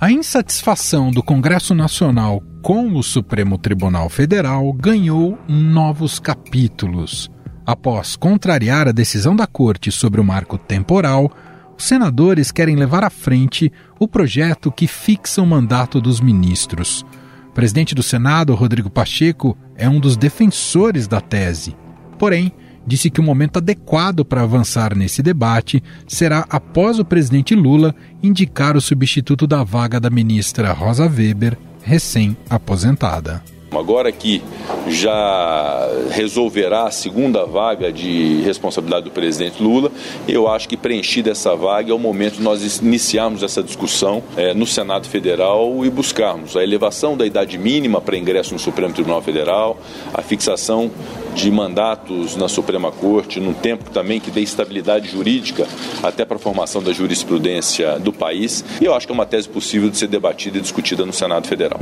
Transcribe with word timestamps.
A 0.00 0.12
insatisfação 0.12 1.10
do 1.10 1.24
Congresso 1.24 1.74
Nacional 1.74 2.40
com 2.62 2.94
o 2.94 3.02
Supremo 3.02 3.58
Tribunal 3.58 4.08
Federal 4.08 4.72
ganhou 4.72 5.36
novos 5.48 6.20
capítulos. 6.20 7.28
Após 7.66 8.14
contrariar 8.14 8.86
a 8.86 8.92
decisão 8.92 9.34
da 9.34 9.44
Corte 9.44 9.90
sobre 9.90 10.20
o 10.20 10.24
marco 10.24 10.56
temporal, 10.56 11.28
os 11.76 11.82
senadores 11.82 12.52
querem 12.52 12.76
levar 12.76 13.02
à 13.02 13.10
frente 13.10 13.72
o 13.98 14.06
projeto 14.06 14.70
que 14.70 14.86
fixa 14.86 15.42
o 15.42 15.46
mandato 15.46 16.00
dos 16.00 16.20
ministros. 16.20 17.04
O 17.48 17.52
presidente 17.52 17.92
do 17.92 18.02
Senado, 18.02 18.54
Rodrigo 18.54 18.88
Pacheco, 18.88 19.58
é 19.74 19.88
um 19.88 19.98
dos 19.98 20.16
defensores 20.16 21.08
da 21.08 21.20
tese. 21.20 21.76
Porém, 22.16 22.52
disse 22.88 23.10
que 23.10 23.20
o 23.20 23.22
momento 23.22 23.58
adequado 23.58 24.24
para 24.24 24.42
avançar 24.42 24.96
nesse 24.96 25.22
debate 25.22 25.82
será 26.06 26.46
após 26.48 26.98
o 26.98 27.04
presidente 27.04 27.54
Lula 27.54 27.94
indicar 28.22 28.76
o 28.76 28.80
substituto 28.80 29.46
da 29.46 29.62
vaga 29.62 30.00
da 30.00 30.10
ministra 30.10 30.72
Rosa 30.72 31.06
Weber, 31.06 31.56
recém-aposentada. 31.82 33.42
Agora 33.70 34.10
que 34.10 34.42
já 34.86 35.88
resolverá 36.10 36.84
a 36.84 36.90
segunda 36.90 37.44
vaga 37.44 37.92
de 37.92 38.40
responsabilidade 38.42 39.04
do 39.04 39.10
presidente 39.10 39.62
Lula, 39.62 39.92
eu 40.26 40.48
acho 40.48 40.68
que 40.68 40.76
preenchida 40.76 41.30
essa 41.30 41.54
vaga 41.54 41.90
é 41.90 41.94
o 41.94 41.98
momento 41.98 42.36
de 42.36 42.42
nós 42.42 42.78
iniciarmos 42.78 43.42
essa 43.42 43.62
discussão 43.62 44.22
é, 44.36 44.54
no 44.54 44.66
Senado 44.66 45.06
Federal 45.06 45.84
e 45.84 45.90
buscarmos 45.90 46.56
a 46.56 46.62
elevação 46.62 47.16
da 47.16 47.26
idade 47.26 47.58
mínima 47.58 48.00
para 48.00 48.16
ingresso 48.16 48.54
no 48.54 48.58
Supremo 48.58 48.94
Tribunal 48.94 49.20
Federal, 49.20 49.78
a 50.14 50.22
fixação 50.22 50.90
de 51.34 51.50
mandatos 51.50 52.36
na 52.36 52.48
Suprema 52.48 52.90
Corte, 52.90 53.38
num 53.38 53.52
tempo 53.52 53.90
também 53.90 54.18
que 54.18 54.30
dê 54.30 54.40
estabilidade 54.40 55.08
jurídica 55.08 55.66
até 56.02 56.24
para 56.24 56.36
a 56.36 56.40
formação 56.40 56.82
da 56.82 56.92
jurisprudência 56.92 57.98
do 57.98 58.12
país. 58.12 58.64
E 58.80 58.84
eu 58.86 58.94
acho 58.94 59.06
que 59.06 59.12
é 59.12 59.14
uma 59.14 59.26
tese 59.26 59.48
possível 59.48 59.90
de 59.90 59.98
ser 59.98 60.08
debatida 60.08 60.58
e 60.58 60.60
discutida 60.60 61.04
no 61.04 61.12
Senado 61.12 61.46
Federal. 61.46 61.80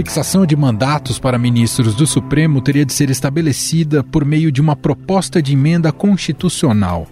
Fixação 0.00 0.46
de 0.46 0.56
mandatos 0.56 1.18
para 1.18 1.38
ministros 1.38 1.94
do 1.94 2.06
Supremo 2.06 2.62
teria 2.62 2.86
de 2.86 2.92
ser 2.94 3.10
estabelecida 3.10 4.02
por 4.02 4.24
meio 4.24 4.50
de 4.50 4.58
uma 4.58 4.74
proposta 4.74 5.42
de 5.42 5.52
emenda 5.52 5.92
constitucional. 5.92 7.06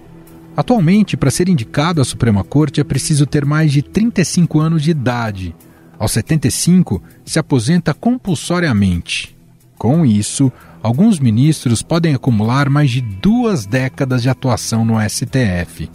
Atualmente, 0.56 1.14
para 1.14 1.30
ser 1.30 1.50
indicado 1.50 2.00
à 2.00 2.04
Suprema 2.04 2.42
Corte 2.42 2.80
é 2.80 2.84
preciso 2.84 3.26
ter 3.26 3.44
mais 3.44 3.72
de 3.72 3.82
35 3.82 4.58
anos 4.58 4.82
de 4.82 4.92
idade. 4.92 5.54
Aos 5.98 6.12
75, 6.12 7.02
se 7.26 7.38
aposenta 7.38 7.92
compulsoriamente. 7.92 9.36
Com 9.76 10.06
isso, 10.06 10.50
alguns 10.82 11.20
ministros 11.20 11.82
podem 11.82 12.14
acumular 12.14 12.70
mais 12.70 12.90
de 12.90 13.02
duas 13.02 13.66
décadas 13.66 14.22
de 14.22 14.30
atuação 14.30 14.82
no 14.82 14.94
STF. 14.98 15.90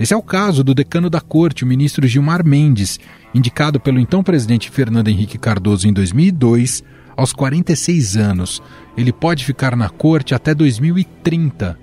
Esse 0.00 0.14
é 0.14 0.16
o 0.16 0.22
caso 0.22 0.64
do 0.64 0.74
decano 0.74 1.10
da 1.10 1.20
corte, 1.20 1.62
o 1.62 1.66
ministro 1.66 2.08
Gilmar 2.08 2.42
Mendes, 2.42 2.98
indicado 3.34 3.78
pelo 3.78 4.00
então 4.00 4.22
presidente 4.22 4.70
Fernando 4.70 5.08
Henrique 5.08 5.36
Cardoso 5.36 5.86
em 5.86 5.92
2002, 5.92 6.82
aos 7.14 7.34
46 7.34 8.16
anos. 8.16 8.62
Ele 8.96 9.12
pode 9.12 9.44
ficar 9.44 9.76
na 9.76 9.90
corte 9.90 10.34
até 10.34 10.54
2030. 10.54 11.78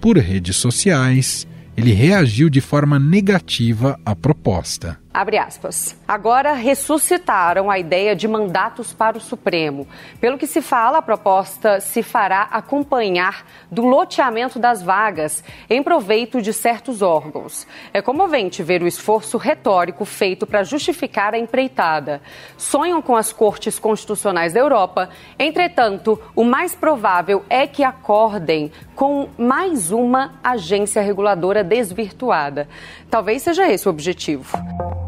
Por 0.00 0.18
redes 0.18 0.56
sociais, 0.56 1.46
ele 1.76 1.92
reagiu 1.92 2.50
de 2.50 2.60
forma 2.60 2.98
negativa 2.98 3.96
à 4.04 4.16
proposta. 4.16 4.98
Abre 5.16 5.38
aspas. 5.38 5.96
Agora 6.06 6.52
ressuscitaram 6.52 7.70
a 7.70 7.78
ideia 7.78 8.14
de 8.14 8.28
mandatos 8.28 8.92
para 8.92 9.16
o 9.16 9.20
Supremo. 9.20 9.88
Pelo 10.20 10.36
que 10.36 10.46
se 10.46 10.60
fala, 10.60 10.98
a 10.98 11.02
proposta 11.02 11.80
se 11.80 12.02
fará 12.02 12.42
acompanhar 12.50 13.46
do 13.70 13.86
loteamento 13.86 14.58
das 14.58 14.82
vagas 14.82 15.42
em 15.70 15.82
proveito 15.82 16.42
de 16.42 16.52
certos 16.52 17.00
órgãos. 17.00 17.66
É 17.94 18.02
comovente 18.02 18.62
ver 18.62 18.82
o 18.82 18.86
esforço 18.86 19.38
retórico 19.38 20.04
feito 20.04 20.46
para 20.46 20.62
justificar 20.62 21.32
a 21.32 21.38
empreitada. 21.38 22.20
Sonham 22.58 23.00
com 23.00 23.16
as 23.16 23.32
cortes 23.32 23.78
constitucionais 23.78 24.52
da 24.52 24.60
Europa, 24.60 25.08
entretanto, 25.38 26.20
o 26.34 26.44
mais 26.44 26.74
provável 26.74 27.42
é 27.48 27.66
que 27.66 27.82
acordem 27.82 28.70
com 28.94 29.30
mais 29.38 29.90
uma 29.90 30.34
agência 30.44 31.00
reguladora 31.00 31.64
desvirtuada. 31.64 32.68
Talvez 33.10 33.40
seja 33.40 33.66
esse 33.72 33.88
o 33.88 33.90
objetivo. 33.90 35.05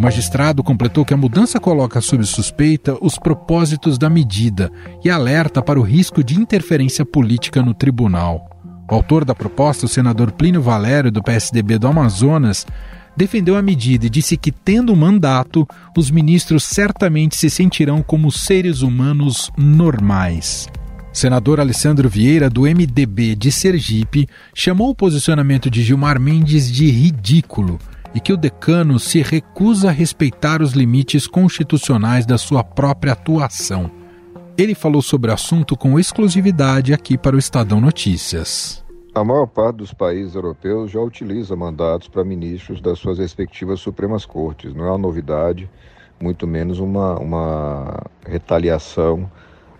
O 0.00 0.02
magistrado 0.02 0.62
completou 0.64 1.04
que 1.04 1.12
a 1.12 1.16
mudança 1.16 1.60
coloca 1.60 2.00
sob 2.00 2.24
suspeita 2.24 2.96
os 3.02 3.18
propósitos 3.18 3.98
da 3.98 4.08
medida 4.08 4.72
e 5.04 5.10
alerta 5.10 5.60
para 5.60 5.78
o 5.78 5.82
risco 5.82 6.24
de 6.24 6.40
interferência 6.40 7.04
política 7.04 7.60
no 7.60 7.74
tribunal. 7.74 8.48
O 8.90 8.94
autor 8.94 9.26
da 9.26 9.34
proposta, 9.34 9.84
o 9.84 9.88
senador 9.90 10.32
Plínio 10.32 10.62
Valério, 10.62 11.12
do 11.12 11.22
PSDB 11.22 11.78
do 11.78 11.86
Amazonas, 11.86 12.66
defendeu 13.14 13.58
a 13.58 13.62
medida 13.62 14.06
e 14.06 14.08
disse 14.08 14.38
que, 14.38 14.50
tendo 14.50 14.96
mandato, 14.96 15.68
os 15.94 16.10
ministros 16.10 16.64
certamente 16.64 17.36
se 17.36 17.50
sentirão 17.50 18.02
como 18.02 18.32
seres 18.32 18.80
humanos 18.80 19.52
normais. 19.54 20.66
Senador 21.12 21.60
Alessandro 21.60 22.08
Vieira, 22.08 22.48
do 22.48 22.62
MDB 22.62 23.36
de 23.36 23.52
Sergipe, 23.52 24.26
chamou 24.54 24.88
o 24.88 24.94
posicionamento 24.94 25.68
de 25.68 25.82
Gilmar 25.82 26.18
Mendes 26.18 26.72
de 26.72 26.90
ridículo 26.90 27.78
e 28.14 28.20
que 28.20 28.32
o 28.32 28.36
decano 28.36 28.98
se 28.98 29.22
recusa 29.22 29.88
a 29.88 29.92
respeitar 29.92 30.62
os 30.62 30.72
limites 30.72 31.26
constitucionais 31.26 32.26
da 32.26 32.38
sua 32.38 32.64
própria 32.64 33.12
atuação. 33.12 33.90
Ele 34.58 34.74
falou 34.74 35.00
sobre 35.00 35.30
o 35.30 35.34
assunto 35.34 35.76
com 35.76 35.98
exclusividade 35.98 36.92
aqui 36.92 37.16
para 37.16 37.36
o 37.36 37.38
Estadão 37.38 37.80
Notícias. 37.80 38.84
A 39.14 39.24
maior 39.24 39.46
parte 39.46 39.76
dos 39.76 39.92
países 39.92 40.34
europeus 40.34 40.90
já 40.90 41.00
utiliza 41.00 41.56
mandatos 41.56 42.08
para 42.08 42.24
ministros 42.24 42.80
das 42.80 42.98
suas 42.98 43.18
respectivas 43.18 43.80
Supremas 43.80 44.24
Cortes. 44.24 44.74
Não 44.74 44.84
é 44.84 44.88
uma 44.88 44.98
novidade, 44.98 45.68
muito 46.20 46.46
menos 46.46 46.78
uma, 46.78 47.18
uma 47.18 48.02
retaliação 48.24 49.30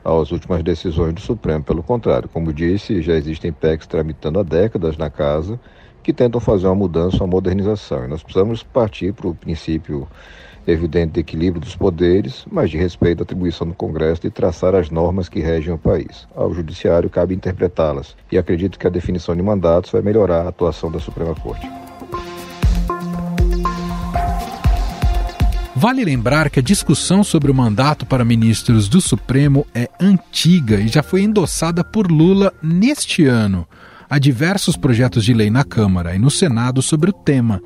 às 0.04 0.32
últimas 0.32 0.62
decisões 0.62 1.14
do 1.14 1.20
Supremo. 1.20 1.62
Pelo 1.62 1.82
contrário, 1.82 2.28
como 2.28 2.52
disse, 2.52 3.02
já 3.02 3.14
existem 3.14 3.52
PECs 3.52 3.86
tramitando 3.86 4.40
há 4.40 4.42
décadas 4.42 4.96
na 4.96 5.10
casa 5.10 5.60
que 6.02 6.12
tentam 6.12 6.40
fazer 6.40 6.66
uma 6.66 6.74
mudança, 6.74 7.18
uma 7.18 7.26
modernização. 7.26 8.04
E 8.04 8.08
nós 8.08 8.22
precisamos 8.22 8.62
partir 8.62 9.12
para 9.12 9.28
o 9.28 9.34
princípio 9.34 10.08
evidente 10.66 11.14
de 11.14 11.20
equilíbrio 11.20 11.60
dos 11.60 11.74
poderes, 11.74 12.44
mas 12.50 12.70
de 12.70 12.76
respeito 12.76 13.20
à 13.20 13.22
atribuição 13.22 13.66
do 13.66 13.74
Congresso 13.74 14.22
de 14.22 14.30
traçar 14.30 14.74
as 14.74 14.90
normas 14.90 15.28
que 15.28 15.40
regem 15.40 15.72
o 15.72 15.78
país. 15.78 16.26
Ao 16.34 16.52
Judiciário 16.52 17.08
cabe 17.08 17.34
interpretá-las. 17.34 18.16
E 18.30 18.38
acredito 18.38 18.78
que 18.78 18.86
a 18.86 18.90
definição 18.90 19.34
de 19.34 19.42
mandatos 19.42 19.90
vai 19.90 20.02
melhorar 20.02 20.44
a 20.44 20.48
atuação 20.48 20.90
da 20.90 21.00
Suprema 21.00 21.34
Corte. 21.34 21.68
Vale 25.74 26.04
lembrar 26.04 26.50
que 26.50 26.60
a 26.60 26.62
discussão 26.62 27.24
sobre 27.24 27.50
o 27.50 27.54
mandato 27.54 28.04
para 28.04 28.22
ministros 28.22 28.86
do 28.86 29.00
Supremo 29.00 29.66
é 29.74 29.88
antiga 29.98 30.78
e 30.78 30.88
já 30.88 31.02
foi 31.02 31.22
endossada 31.22 31.82
por 31.82 32.10
Lula 32.10 32.52
neste 32.62 33.24
ano. 33.24 33.66
Há 34.10 34.18
diversos 34.18 34.76
projetos 34.76 35.24
de 35.24 35.32
lei 35.32 35.50
na 35.50 35.62
Câmara 35.62 36.16
e 36.16 36.18
no 36.18 36.32
Senado 36.32 36.82
sobre 36.82 37.10
o 37.10 37.12
tema. 37.12 37.62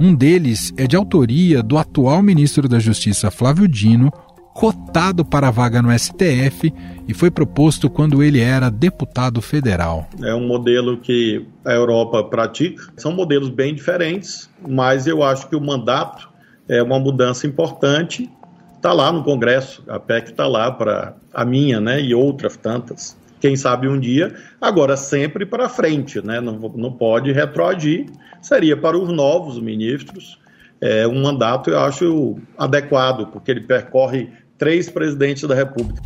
Um 0.00 0.14
deles 0.14 0.72
é 0.78 0.86
de 0.86 0.96
autoria 0.96 1.62
do 1.62 1.76
atual 1.76 2.22
ministro 2.22 2.66
da 2.66 2.78
Justiça 2.78 3.30
Flávio 3.30 3.68
Dino, 3.68 4.10
cotado 4.54 5.22
para 5.22 5.48
a 5.48 5.50
vaga 5.50 5.82
no 5.82 5.92
STF 5.92 6.72
e 7.06 7.12
foi 7.12 7.30
proposto 7.30 7.90
quando 7.90 8.22
ele 8.22 8.40
era 8.40 8.70
deputado 8.70 9.42
federal. 9.42 10.08
É 10.22 10.34
um 10.34 10.46
modelo 10.46 10.96
que 10.96 11.44
a 11.62 11.72
Europa 11.74 12.24
pratica. 12.24 12.90
São 12.96 13.12
modelos 13.12 13.50
bem 13.50 13.74
diferentes, 13.74 14.48
mas 14.66 15.06
eu 15.06 15.22
acho 15.22 15.46
que 15.46 15.54
o 15.54 15.60
mandato 15.60 16.26
é 16.70 16.82
uma 16.82 16.98
mudança 16.98 17.46
importante. 17.46 18.30
Está 18.74 18.94
lá 18.94 19.12
no 19.12 19.22
Congresso, 19.22 19.84
a 19.86 20.00
PEC 20.00 20.30
está 20.30 20.48
lá 20.48 20.70
para 20.70 21.14
a 21.34 21.44
minha 21.44 21.82
né, 21.82 22.00
e 22.00 22.14
outras 22.14 22.56
tantas 22.56 23.14
quem 23.42 23.56
sabe 23.56 23.88
um 23.88 23.98
dia, 23.98 24.36
agora 24.60 24.96
sempre 24.96 25.44
para 25.44 25.68
frente, 25.68 26.24
né? 26.24 26.40
não, 26.40 26.60
não 26.76 26.92
pode 26.92 27.32
retroagir, 27.32 28.06
seria 28.40 28.76
para 28.76 28.96
os 28.96 29.08
novos 29.12 29.60
ministros 29.60 30.38
é, 30.80 31.08
um 31.08 31.20
mandato, 31.20 31.68
eu 31.68 31.80
acho, 31.80 32.36
adequado, 32.56 33.32
porque 33.32 33.50
ele 33.50 33.62
percorre 33.62 34.28
três 34.56 34.88
presidentes 34.88 35.42
da 35.42 35.56
República. 35.56 36.00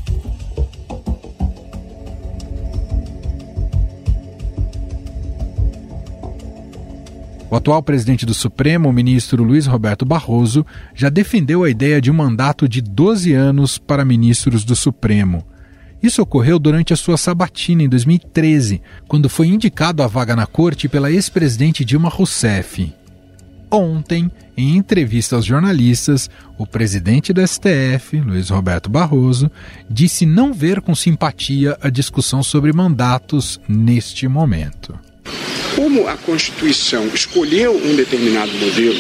O 7.51 7.55
atual 7.55 7.83
presidente 7.83 8.25
do 8.25 8.33
Supremo, 8.33 8.89
o 8.89 8.93
ministro 8.95 9.45
Luiz 9.45 9.67
Roberto 9.67 10.07
Barroso, 10.07 10.65
já 10.95 11.11
defendeu 11.11 11.65
a 11.65 11.69
ideia 11.69 12.01
de 12.01 12.11
um 12.11 12.15
mandato 12.15 12.67
de 12.67 12.81
12 12.81 13.35
anos 13.35 13.77
para 13.77 14.07
ministros 14.07 14.65
do 14.65 14.75
Supremo. 14.75 15.45
Isso 16.03 16.23
ocorreu 16.23 16.59
durante 16.59 16.93
a 16.93 16.97
sua 16.97 17.17
sabatina 17.17 17.83
em 17.83 17.89
2013, 17.89 18.83
quando 19.09 19.29
foi 19.29 19.49
indicado 19.49 20.03
à 20.03 20.07
vaga 20.07 20.37
na 20.37 20.47
corte 20.47 20.89
pela 20.89 21.11
ex-presidente 21.11 21.85
Dilma 21.85 22.09
Rousseff. 22.09 22.93
Ontem, 23.71 24.31
em 24.57 24.77
entrevista 24.77 25.37
aos 25.37 25.45
jornalistas, 25.45 26.31
o 26.57 26.67
presidente 26.67 27.33
do 27.33 27.47
STF, 27.47 28.21
Luiz 28.21 28.49
Roberto 28.51 28.89
Barroso, 28.89 29.51
disse 29.91 30.25
não 30.25 30.53
ver 30.53 30.81
com 30.81 30.95
simpatia 30.95 31.77
a 31.81 31.91
discussão 31.91 32.43
sobre 32.43 32.73
mandatos 32.73 33.61
neste 33.69 34.29
momento. 34.29 35.06
Como 35.77 36.09
a 36.09 36.17
Constituição 36.17 37.07
escolheu 37.09 37.77
um 37.77 37.95
determinado 37.95 38.51
modelo, 38.53 38.99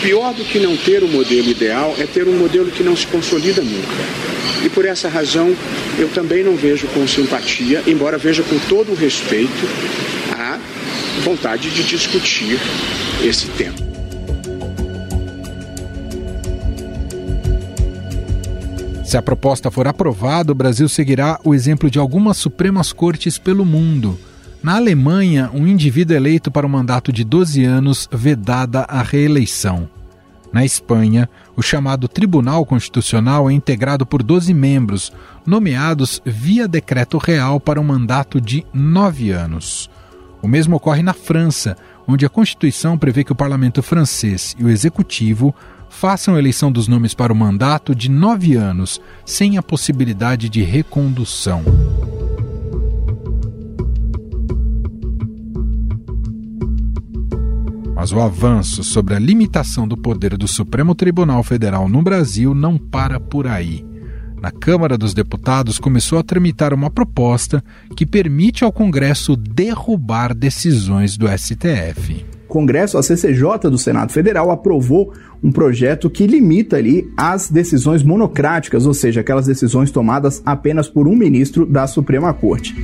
pior 0.00 0.32
do 0.32 0.44
que 0.44 0.60
não 0.60 0.76
ter 0.76 1.02
o 1.02 1.08
modelo 1.08 1.50
ideal 1.50 1.92
é 1.98 2.06
ter 2.06 2.28
um 2.28 2.38
modelo 2.38 2.70
que 2.70 2.84
não 2.84 2.94
se 2.94 3.04
consolida 3.08 3.60
nunca. 3.60 4.64
E 4.64 4.70
por 4.70 4.84
essa 4.84 5.08
razão, 5.08 5.52
eu 5.98 6.08
também 6.10 6.44
não 6.44 6.54
vejo 6.54 6.86
com 6.86 7.04
simpatia, 7.08 7.82
embora 7.84 8.16
veja 8.16 8.44
com 8.44 8.56
todo 8.68 8.92
o 8.92 8.94
respeito, 8.94 9.50
a 10.38 10.56
vontade 11.24 11.68
de 11.70 11.82
discutir 11.82 12.60
esse 13.20 13.48
tema. 13.48 13.74
Se 19.04 19.16
a 19.16 19.22
proposta 19.22 19.68
for 19.68 19.88
aprovada, 19.88 20.52
o 20.52 20.54
Brasil 20.54 20.88
seguirá 20.88 21.40
o 21.44 21.54
exemplo 21.54 21.90
de 21.90 21.98
algumas 21.98 22.36
Supremas 22.36 22.92
Cortes 22.92 23.36
pelo 23.36 23.64
mundo. 23.64 24.16
Na 24.64 24.76
Alemanha, 24.76 25.50
um 25.52 25.66
indivíduo 25.66 26.16
eleito 26.16 26.50
para 26.50 26.66
um 26.66 26.70
mandato 26.70 27.12
de 27.12 27.22
12 27.22 27.62
anos 27.62 28.08
vedada 28.10 28.80
a 28.88 29.02
reeleição. 29.02 29.90
Na 30.50 30.64
Espanha, 30.64 31.28
o 31.54 31.60
chamado 31.60 32.08
Tribunal 32.08 32.64
Constitucional 32.64 33.50
é 33.50 33.52
integrado 33.52 34.06
por 34.06 34.22
12 34.22 34.54
membros, 34.54 35.12
nomeados 35.44 36.22
via 36.24 36.66
decreto 36.66 37.18
real 37.18 37.60
para 37.60 37.78
um 37.78 37.84
mandato 37.84 38.40
de 38.40 38.64
nove 38.72 39.32
anos. 39.32 39.90
O 40.40 40.48
mesmo 40.48 40.76
ocorre 40.76 41.02
na 41.02 41.12
França, 41.12 41.76
onde 42.08 42.24
a 42.24 42.30
Constituição 42.30 42.96
prevê 42.96 43.22
que 43.22 43.32
o 43.32 43.36
parlamento 43.36 43.82
francês 43.82 44.56
e 44.58 44.64
o 44.64 44.70
executivo 44.70 45.54
façam 45.90 46.38
eleição 46.38 46.72
dos 46.72 46.88
nomes 46.88 47.12
para 47.12 47.34
o 47.34 47.36
mandato 47.36 47.94
de 47.94 48.10
nove 48.10 48.56
anos, 48.56 48.98
sem 49.26 49.58
a 49.58 49.62
possibilidade 49.62 50.48
de 50.48 50.62
recondução. 50.62 51.62
Mas 58.04 58.12
o 58.12 58.20
avanço 58.20 58.84
sobre 58.84 59.14
a 59.14 59.18
limitação 59.18 59.88
do 59.88 59.96
poder 59.96 60.36
do 60.36 60.46
Supremo 60.46 60.94
Tribunal 60.94 61.42
Federal 61.42 61.88
no 61.88 62.02
Brasil 62.02 62.54
não 62.54 62.76
para 62.76 63.18
por 63.18 63.46
aí. 63.46 63.82
Na 64.42 64.50
Câmara 64.50 64.98
dos 64.98 65.14
Deputados 65.14 65.78
começou 65.78 66.18
a 66.18 66.22
tramitar 66.22 66.74
uma 66.74 66.90
proposta 66.90 67.64
que 67.96 68.04
permite 68.04 68.62
ao 68.62 68.70
Congresso 68.70 69.34
derrubar 69.34 70.34
decisões 70.34 71.16
do 71.16 71.26
STF. 71.26 72.26
Congresso, 72.46 72.98
a 72.98 73.02
CCJ 73.02 73.70
do 73.70 73.78
Senado 73.78 74.12
Federal 74.12 74.50
aprovou 74.50 75.14
um 75.42 75.50
projeto 75.50 76.10
que 76.10 76.26
limita 76.26 76.76
ali 76.76 77.10
as 77.16 77.50
decisões 77.50 78.02
monocráticas, 78.02 78.84
ou 78.84 78.92
seja, 78.92 79.22
aquelas 79.22 79.46
decisões 79.46 79.90
tomadas 79.90 80.42
apenas 80.44 80.90
por 80.90 81.08
um 81.08 81.16
ministro 81.16 81.64
da 81.64 81.86
Suprema 81.86 82.34
Corte. 82.34 82.74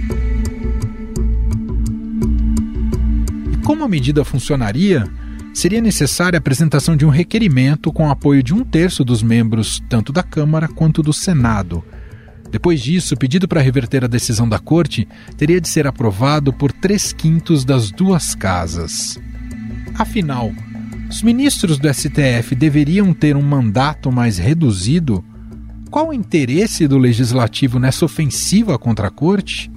Como 3.71 3.85
a 3.85 3.89
medida 3.89 4.25
funcionaria? 4.25 5.09
Seria 5.55 5.81
necessária 5.81 6.37
a 6.37 6.41
apresentação 6.41 6.97
de 6.97 7.07
um 7.07 7.09
requerimento 7.09 7.93
com 7.93 8.11
apoio 8.11 8.43
de 8.43 8.53
um 8.53 8.65
terço 8.65 9.05
dos 9.05 9.23
membros 9.23 9.81
tanto 9.89 10.13
da 10.13 10.25
Câmara 10.25 10.67
quanto 10.67 11.05
do 11.05 11.13
Senado. 11.13 11.85
Depois 12.51 12.81
disso, 12.81 13.15
o 13.15 13.17
pedido 13.17 13.47
para 13.47 13.61
reverter 13.61 14.03
a 14.03 14.09
decisão 14.09 14.49
da 14.49 14.59
Corte 14.59 15.07
teria 15.37 15.61
de 15.61 15.69
ser 15.69 15.87
aprovado 15.87 16.53
por 16.53 16.73
três 16.73 17.13
quintos 17.13 17.65
das 17.65 17.93
duas 17.93 18.35
casas. 18.35 19.21
Afinal, 19.95 20.51
os 21.09 21.23
ministros 21.23 21.79
do 21.79 21.89
STF 21.95 22.57
deveriam 22.57 23.15
ter 23.15 23.37
um 23.37 23.43
mandato 23.43 24.11
mais 24.11 24.37
reduzido? 24.37 25.25
Qual 25.93 26.09
o 26.09 26.13
interesse 26.13 26.89
do 26.89 26.99
legislativo 26.99 27.79
nessa 27.79 28.05
ofensiva 28.05 28.77
contra 28.77 29.07
a 29.07 29.11
Corte? 29.13 29.71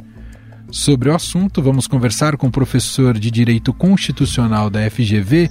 Sobre 0.74 1.08
o 1.08 1.14
assunto, 1.14 1.62
vamos 1.62 1.86
conversar 1.86 2.36
com 2.36 2.48
o 2.48 2.52
professor 2.52 3.20
de 3.20 3.30
Direito 3.30 3.72
Constitucional 3.72 4.72
da 4.72 4.90
FGV, 4.90 5.48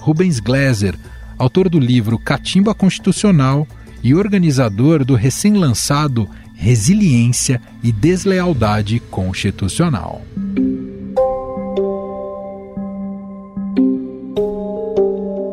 Rubens 0.00 0.40
Gleiser, 0.40 0.98
autor 1.38 1.68
do 1.68 1.78
livro 1.78 2.18
Catimba 2.18 2.74
Constitucional 2.74 3.68
e 4.02 4.16
organizador 4.16 5.04
do 5.04 5.14
recém-lançado 5.14 6.28
Resiliência 6.56 7.62
e 7.84 7.92
Deslealdade 7.92 8.98
Constitucional. 8.98 10.22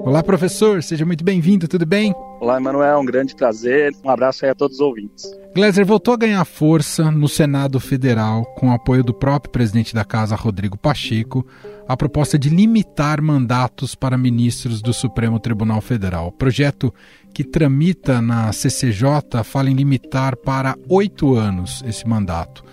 Olá, 0.03 0.23
professor, 0.23 0.81
seja 0.81 1.05
muito 1.05 1.23
bem-vindo, 1.23 1.67
tudo 1.67 1.85
bem? 1.85 2.11
Olá, 2.41 2.57
Emanuel, 2.57 3.01
um 3.01 3.05
grande 3.05 3.35
prazer. 3.35 3.93
Um 4.03 4.09
abraço 4.09 4.43
aí 4.43 4.49
a 4.49 4.55
todos 4.55 4.77
os 4.77 4.81
ouvintes. 4.81 5.31
Gleiser 5.53 5.85
voltou 5.85 6.15
a 6.15 6.17
ganhar 6.17 6.43
força 6.43 7.11
no 7.11 7.29
Senado 7.29 7.79
Federal, 7.79 8.43
com 8.55 8.69
o 8.69 8.73
apoio 8.73 9.03
do 9.03 9.13
próprio 9.13 9.51
presidente 9.51 9.93
da 9.93 10.03
Casa, 10.03 10.35
Rodrigo 10.35 10.75
Pacheco, 10.75 11.45
a 11.87 11.95
proposta 11.95 12.39
de 12.39 12.49
limitar 12.49 13.21
mandatos 13.21 13.93
para 13.93 14.17
ministros 14.17 14.81
do 14.81 14.91
Supremo 14.91 15.39
Tribunal 15.39 15.81
Federal. 15.81 16.29
O 16.29 16.31
projeto 16.31 16.91
que 17.31 17.43
tramita 17.43 18.19
na 18.23 18.51
CCJ 18.51 19.43
fala 19.43 19.69
em 19.69 19.75
limitar 19.75 20.35
para 20.35 20.75
oito 20.89 21.35
anos 21.35 21.83
esse 21.85 22.07
mandato. 22.07 22.63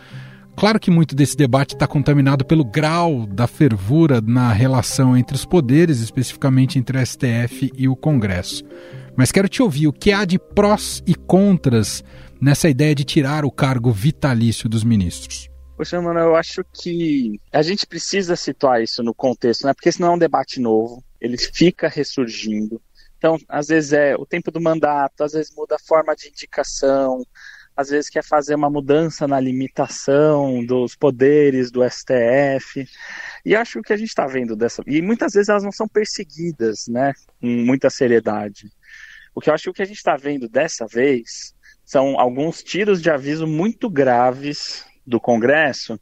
Claro 0.56 0.80
que 0.80 0.90
muito 0.90 1.14
desse 1.14 1.36
debate 1.36 1.74
está 1.74 1.86
contaminado 1.86 2.42
pelo 2.42 2.64
grau 2.64 3.26
da 3.26 3.46
fervura 3.46 4.22
na 4.22 4.50
relação 4.50 5.14
entre 5.14 5.36
os 5.36 5.44
poderes, 5.44 6.00
especificamente 6.00 6.78
entre 6.78 6.96
o 6.96 7.06
STF 7.06 7.70
e 7.76 7.86
o 7.86 7.94
Congresso. 7.94 8.64
Mas 9.18 9.32
quero 9.32 9.48
te 9.48 9.60
ouvir 9.60 9.88
o 9.88 9.92
que 9.92 10.12
há 10.12 10.24
de 10.24 10.38
prós 10.38 11.02
e 11.04 11.12
contras 11.12 12.04
nessa 12.40 12.68
ideia 12.68 12.94
de 12.94 13.02
tirar 13.02 13.44
o 13.44 13.50
cargo 13.50 13.90
vitalício 13.90 14.68
dos 14.68 14.84
ministros. 14.84 15.50
Poxa, 15.76 16.00
mano, 16.00 16.20
eu 16.20 16.36
acho 16.36 16.62
que 16.72 17.40
a 17.52 17.60
gente 17.60 17.84
precisa 17.84 18.36
situar 18.36 18.80
isso 18.80 19.02
no 19.02 19.12
contexto, 19.12 19.66
né? 19.66 19.74
Porque 19.74 19.90
senão 19.90 20.12
é 20.12 20.14
um 20.14 20.18
debate 20.18 20.60
novo, 20.60 21.02
ele 21.20 21.36
fica 21.36 21.88
ressurgindo. 21.88 22.80
Então, 23.16 23.36
às 23.48 23.66
vezes 23.66 23.92
é 23.92 24.14
o 24.14 24.24
tempo 24.24 24.52
do 24.52 24.60
mandato, 24.60 25.24
às 25.24 25.32
vezes 25.32 25.52
muda 25.52 25.74
a 25.74 25.84
forma 25.84 26.14
de 26.14 26.28
indicação, 26.28 27.20
às 27.76 27.88
vezes 27.90 28.08
quer 28.08 28.22
fazer 28.22 28.54
uma 28.54 28.70
mudança 28.70 29.26
na 29.26 29.40
limitação 29.40 30.64
dos 30.64 30.94
poderes 30.94 31.72
do 31.72 31.80
STF. 31.82 32.86
E 33.44 33.56
acho 33.56 33.82
que 33.82 33.92
a 33.92 33.96
gente 33.96 34.10
está 34.10 34.28
vendo 34.28 34.54
dessa. 34.54 34.80
E 34.86 35.02
muitas 35.02 35.32
vezes 35.32 35.48
elas 35.48 35.64
não 35.64 35.72
são 35.72 35.88
perseguidas, 35.88 36.86
né? 36.86 37.12
Com 37.40 37.48
muita 37.48 37.90
seriedade. 37.90 38.70
O 39.38 39.40
que 39.40 39.50
eu 39.50 39.54
acho 39.54 39.72
que 39.72 39.82
a 39.82 39.84
gente 39.84 39.98
está 39.98 40.16
vendo 40.16 40.48
dessa 40.48 40.84
vez 40.84 41.54
são 41.84 42.18
alguns 42.18 42.60
tiros 42.60 43.00
de 43.00 43.08
aviso 43.08 43.46
muito 43.46 43.88
graves 43.88 44.84
do 45.06 45.20
Congresso 45.20 45.96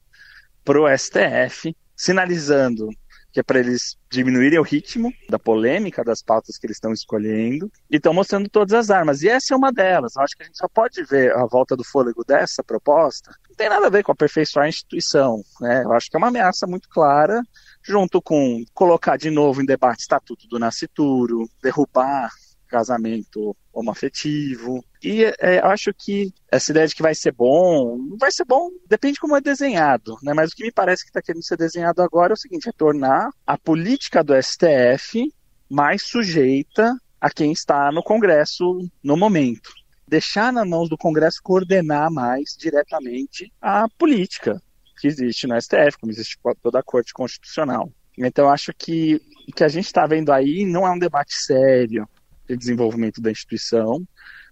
para 0.64 0.80
o 0.80 0.88
STF, 0.88 1.76
sinalizando 1.94 2.88
que 3.30 3.40
é 3.40 3.42
para 3.42 3.58
eles 3.58 3.98
diminuírem 4.10 4.58
o 4.58 4.62
ritmo 4.62 5.12
da 5.28 5.38
polêmica 5.38 6.02
das 6.02 6.22
pautas 6.22 6.56
que 6.56 6.66
eles 6.66 6.78
estão 6.78 6.94
escolhendo 6.94 7.70
e 7.90 7.96
estão 7.96 8.14
mostrando 8.14 8.48
todas 8.48 8.72
as 8.72 8.88
armas. 8.88 9.20
E 9.20 9.28
essa 9.28 9.52
é 9.52 9.56
uma 9.58 9.70
delas. 9.70 10.16
Eu 10.16 10.22
acho 10.22 10.34
que 10.34 10.42
a 10.42 10.46
gente 10.46 10.56
só 10.56 10.66
pode 10.66 11.04
ver 11.04 11.36
a 11.36 11.44
volta 11.44 11.76
do 11.76 11.84
fôlego 11.84 12.24
dessa 12.24 12.64
proposta. 12.64 13.36
Não 13.50 13.54
tem 13.54 13.68
nada 13.68 13.88
a 13.88 13.90
ver 13.90 14.02
com 14.02 14.12
aperfeiçoar 14.12 14.64
a 14.64 14.70
instituição. 14.70 15.42
Né? 15.60 15.84
Eu 15.84 15.92
acho 15.92 16.08
que 16.08 16.16
é 16.16 16.18
uma 16.18 16.28
ameaça 16.28 16.66
muito 16.66 16.88
clara, 16.88 17.42
junto 17.82 18.22
com 18.22 18.64
colocar 18.72 19.18
de 19.18 19.28
novo 19.28 19.60
em 19.60 19.66
debate 19.66 19.98
o 19.98 20.00
Estatuto 20.00 20.48
do 20.48 20.58
Nascituro, 20.58 21.46
derrubar 21.62 22.30
casamento 22.66 23.56
homoafetivo. 23.72 24.84
E 25.02 25.24
é, 25.38 25.58
acho 25.58 25.92
que 25.92 26.32
essa 26.50 26.72
ideia 26.72 26.86
de 26.86 26.94
que 26.94 27.02
vai 27.02 27.14
ser 27.14 27.32
bom, 27.32 27.96
não 27.96 28.16
vai 28.16 28.30
ser 28.32 28.44
bom, 28.44 28.70
depende 28.88 29.14
de 29.14 29.20
como 29.20 29.36
é 29.36 29.40
desenhado, 29.40 30.16
né? 30.22 30.32
Mas 30.34 30.50
o 30.50 30.56
que 30.56 30.64
me 30.64 30.72
parece 30.72 31.04
que 31.04 31.10
está 31.10 31.22
querendo 31.22 31.44
ser 31.44 31.56
desenhado 31.56 32.02
agora 32.02 32.32
é 32.32 32.34
o 32.34 32.38
seguinte: 32.38 32.68
é 32.68 32.72
tornar 32.72 33.30
a 33.46 33.58
política 33.58 34.22
do 34.24 34.34
STF 34.40 35.32
mais 35.68 36.02
sujeita 36.02 36.96
a 37.20 37.30
quem 37.30 37.52
está 37.52 37.90
no 37.92 38.02
Congresso 38.02 38.78
no 39.02 39.16
momento. 39.16 39.70
Deixar 40.08 40.52
na 40.52 40.64
mãos 40.64 40.88
do 40.88 40.96
Congresso 40.96 41.40
coordenar 41.42 42.10
mais 42.10 42.56
diretamente 42.56 43.52
a 43.60 43.88
política 43.98 44.62
que 45.00 45.08
existe 45.08 45.46
no 45.46 45.60
STF, 45.60 45.98
como 46.00 46.12
existe 46.12 46.38
toda 46.62 46.78
a 46.78 46.82
Corte 46.82 47.12
Constitucional. 47.12 47.90
Então, 48.16 48.48
acho 48.48 48.72
que 48.72 49.20
o 49.48 49.52
que 49.52 49.64
a 49.64 49.68
gente 49.68 49.86
está 49.86 50.06
vendo 50.06 50.32
aí 50.32 50.64
não 50.64 50.86
é 50.86 50.90
um 50.90 50.98
debate 50.98 51.34
sério, 51.34 52.08
de 52.48 52.56
desenvolvimento 52.56 53.20
da 53.20 53.30
instituição, 53.30 54.02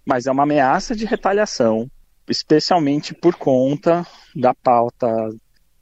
mas 0.05 0.25
é 0.25 0.31
uma 0.31 0.43
ameaça 0.43 0.95
de 0.95 1.05
retaliação, 1.05 1.89
especialmente 2.29 3.13
por 3.13 3.35
conta 3.35 4.05
da 4.35 4.53
pauta 4.53 5.07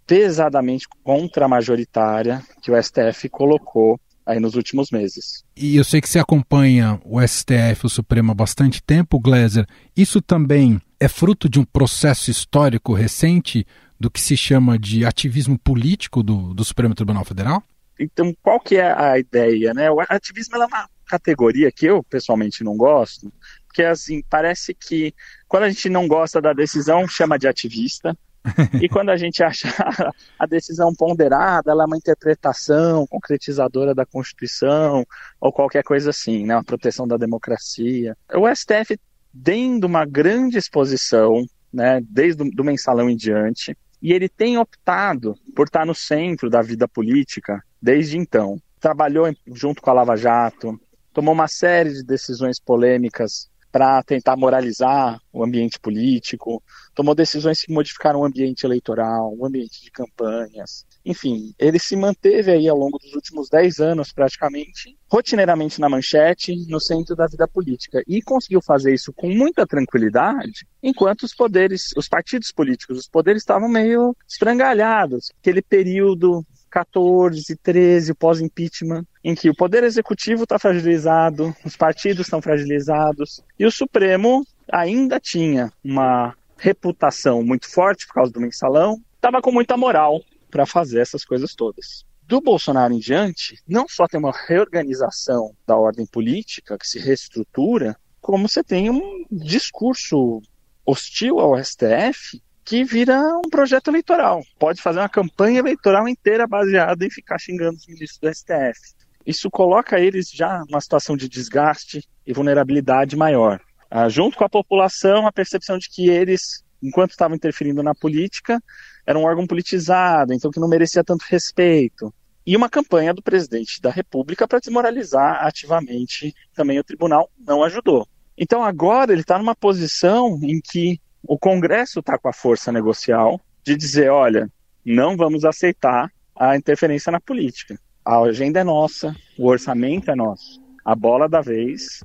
pesadamente 0.06 0.88
contra-majoritária 1.04 2.42
que 2.62 2.72
o 2.72 2.82
STF 2.82 3.30
colocou 3.30 4.00
aí 4.26 4.40
nos 4.40 4.56
últimos 4.56 4.90
meses. 4.92 5.44
E 5.56 5.76
eu 5.76 5.84
sei 5.84 6.02
que 6.02 6.10
você 6.10 6.20
acompanha 6.20 7.00
o 7.06 7.22
STF, 7.26 7.86
o 7.86 7.90
Supremo, 7.90 8.32
há 8.32 8.36
bastante 8.36 8.82
tempo, 8.82 9.20
Gleiser. 9.20 9.66
Isso 9.96 10.22
também 10.22 10.82
é 11.00 11.08
fruto 11.08 11.50
de 11.50 11.60
um 11.60 11.66
processo 11.66 12.32
histórico 12.32 12.94
recente 12.94 13.66
do 14.00 14.10
que 14.10 14.20
se 14.20 14.36
chama 14.36 14.78
de 14.78 15.06
ativismo 15.06 15.58
político 15.58 16.24
do, 16.24 16.54
do 16.54 16.64
Supremo 16.64 16.96
Tribunal 16.96 17.24
Federal? 17.24 17.64
Então, 18.00 18.36
qual 18.42 18.60
que 18.60 18.76
é 18.76 18.92
a 18.92 19.18
ideia, 19.20 19.74
né? 19.74 19.90
O 19.92 20.00
ativismo 20.02 20.56
é 20.56 20.66
uma 20.66 20.90
categoria 21.14 21.72
que 21.72 21.86
eu 21.86 22.04
pessoalmente 22.04 22.64
não 22.64 22.76
gosto, 22.76 23.32
porque 23.68 23.84
assim, 23.84 24.24
parece 24.30 24.74
que 24.74 25.14
quando 25.48 25.64
a 25.64 25.70
gente 25.70 25.90
não 25.90 26.08
gosta 26.08 26.42
da 26.42 26.54
decisão, 26.54 27.08
chama 27.08 27.38
de 27.38 27.48
ativista, 27.48 28.18
e 28.82 28.90
quando 28.90 29.10
a 29.10 29.16
gente 29.16 29.44
acha 29.44 29.68
a 30.38 30.46
decisão 30.46 30.94
ponderada, 30.94 31.72
ela 31.72 31.84
é 31.84 31.86
uma 31.86 31.98
interpretação 31.98 33.06
concretizadora 33.08 33.94
da 33.94 34.06
Constituição 34.06 35.06
ou 35.40 35.54
qualquer 35.54 35.84
coisa 35.84 36.10
assim, 36.10 36.46
né? 36.46 36.56
Uma 36.56 36.64
proteção 36.64 37.08
da 37.08 37.16
democracia. 37.16 38.18
O 38.34 38.54
STF, 38.54 39.00
dando 39.34 39.86
uma 39.86 40.04
grande 40.04 40.58
exposição, 40.58 41.46
né? 41.72 42.02
Desde 42.10 42.44
o 42.44 42.64
mensalão 42.64 43.10
em 43.10 43.16
diante, 43.16 43.78
e 44.02 44.12
ele 44.12 44.28
tem 44.28 44.58
optado 44.58 45.36
por 45.56 45.68
estar 45.68 45.86
no 45.86 45.96
centro 45.96 46.50
da 46.50 46.62
vida 46.62 46.88
política 46.88 47.64
desde 47.82 48.18
então. 48.18 48.60
Trabalhou 48.80 49.34
junto 49.48 49.82
com 49.82 49.90
a 49.90 49.94
Lava 49.94 50.18
Jato, 50.18 50.78
tomou 51.14 51.34
uma 51.34 51.48
série 51.48 51.94
de 51.94 52.04
decisões 52.04 52.60
polêmicas 52.60 53.50
para 53.74 54.04
tentar 54.04 54.38
moralizar 54.38 55.20
o 55.32 55.44
ambiente 55.44 55.80
político, 55.80 56.62
tomou 56.94 57.16
decisões 57.16 57.60
que 57.60 57.74
modificaram 57.74 58.20
o 58.20 58.26
ambiente 58.26 58.64
eleitoral, 58.68 59.36
o 59.36 59.48
ambiente 59.48 59.82
de 59.82 59.90
campanhas. 59.90 60.86
Enfim, 61.04 61.56
ele 61.58 61.80
se 61.80 61.96
manteve 61.96 62.52
aí 62.52 62.70
ao 62.70 62.78
longo 62.78 63.00
dos 63.00 63.16
últimos 63.16 63.50
dez 63.50 63.80
anos, 63.80 64.14
praticamente, 64.14 64.96
rotineiramente 65.12 65.82
na 65.82 65.90
manchete, 65.90 66.54
no 66.70 66.80
centro 66.80 67.16
da 67.16 67.26
vida 67.26 67.48
política. 67.48 68.04
E 68.08 68.22
conseguiu 68.22 68.62
fazer 68.62 68.94
isso 68.94 69.12
com 69.12 69.28
muita 69.28 69.66
tranquilidade, 69.66 70.68
enquanto 70.84 71.24
os 71.24 71.34
poderes, 71.34 71.90
os 71.98 72.08
partidos 72.08 72.52
políticos, 72.52 73.00
os 73.00 73.08
poderes 73.08 73.42
estavam 73.42 73.68
meio 73.68 74.16
estrangalhados. 74.30 75.32
Aquele 75.42 75.64
período 75.64 76.46
14, 76.70 77.56
13, 77.56 78.14
pós-impeachment, 78.14 79.04
em 79.24 79.34
que 79.34 79.50
o 79.50 79.56
poder 79.56 79.84
executivo 79.84 80.44
está 80.44 80.60
fragilizado, 80.60 81.56
os 81.64 81.78
partidos 81.78 82.28
estão 82.28 82.42
fragilizados, 82.42 83.42
e 83.58 83.66
o 83.66 83.72
Supremo 83.72 84.46
ainda 84.72 85.20
tinha 85.20 85.72
uma 85.84 86.36
reputação 86.58 87.44
muito 87.44 87.70
forte 87.70 88.06
por 88.08 88.16
causa 88.16 88.32
do 88.32 88.42
mensalão, 88.42 89.02
estava 89.16 89.42
com 89.42 89.52
muita 89.52 89.78
moral 89.78 90.22
para 90.52 90.66
fazer 90.66 91.00
essas 91.00 91.24
coisas 91.24 91.56
todas. 91.56 92.06
Do 92.26 92.40
Bolsonaro 92.40 92.94
em 92.94 93.00
diante, 93.00 93.62
não 93.68 93.88
só 93.88 94.08
tem 94.08 94.20
uma 94.20 94.34
reorganização 94.48 95.56
da 95.68 95.76
ordem 95.76 96.06
política 96.06 96.78
que 96.78 96.88
se 96.88 97.00
reestrutura, 97.00 97.98
como 98.22 98.48
você 98.48 98.64
tem 98.64 98.90
um 98.90 99.26
discurso 99.30 100.42
hostil 100.86 101.40
ao 101.40 101.62
STF 101.62 102.42
que 102.64 102.84
vira 102.84 103.20
um 103.46 103.50
projeto 103.50 103.90
eleitoral. 103.90 104.42
Pode 104.58 104.82
fazer 104.82 105.00
uma 105.00 105.10
campanha 105.10 105.60
eleitoral 105.60 106.08
inteira 106.08 106.48
baseada 106.48 107.06
em 107.06 107.10
ficar 107.10 107.38
xingando 107.38 107.78
os 107.78 107.88
ministros 107.88 108.20
do 108.20 108.34
STF. 108.34 109.03
Isso 109.26 109.50
coloca 109.50 110.00
eles 110.00 110.30
já 110.30 110.64
numa 110.68 110.82
situação 110.82 111.16
de 111.16 111.30
desgaste 111.30 112.04
e 112.26 112.34
vulnerabilidade 112.34 113.16
maior. 113.16 113.60
Ah, 113.90 114.10
junto 114.10 114.38
com 114.38 114.44
a 114.44 114.50
população, 114.50 115.28
a 115.28 115.32
percepção 115.32 115.78
de 115.78 115.88
que 115.90 116.10
eles, 116.10 116.64
enquanto 116.82 117.12
estavam 117.12 117.36
interferindo 117.36 117.84
na 117.84 117.94
política, 117.94 118.62
eram 119.06 119.22
um 119.22 119.26
órgão 119.26 119.46
politizado, 119.46 120.34
então 120.34 120.52
que 120.52 120.60
não 120.60 120.68
merecia 120.68 121.04
tanto 121.04 121.26
respeito. 121.30 122.14
E 122.46 122.58
uma 122.58 122.70
campanha 122.70 123.14
do 123.14 123.22
presidente 123.22 123.82
da 123.82 123.90
República 123.90 124.48
para 124.48 124.60
desmoralizar 124.60 125.46
ativamente 125.46 126.34
também 126.54 126.78
o 126.78 126.84
tribunal 126.84 127.30
não 127.40 127.64
ajudou. 127.64 128.08
Então 128.38 128.64
agora 128.64 129.14
ele 129.14 129.22
está 129.22 129.38
numa 129.38 129.56
posição 129.56 130.40
em 130.42 130.60
que 130.60 131.00
o 131.22 131.38
Congresso 131.38 132.00
está 132.00 132.18
com 132.18 132.28
a 132.28 132.34
força 132.34 132.72
negocial 132.72 133.40
de 133.64 133.76
dizer: 133.78 134.10
olha, 134.10 134.50
não 134.86 135.16
vamos 135.16 135.46
aceitar 135.46 136.12
a 136.36 136.58
interferência 136.58 137.12
na 137.12 137.22
política. 137.22 137.80
A 138.06 138.20
agenda 138.20 138.60
é 138.60 138.64
nossa, 138.66 139.16
o 139.38 139.48
orçamento 139.48 140.12
é 140.12 140.16
nosso. 140.16 140.62
A 140.84 140.94
bola 140.94 141.30
da 141.30 141.40
vez 141.40 142.04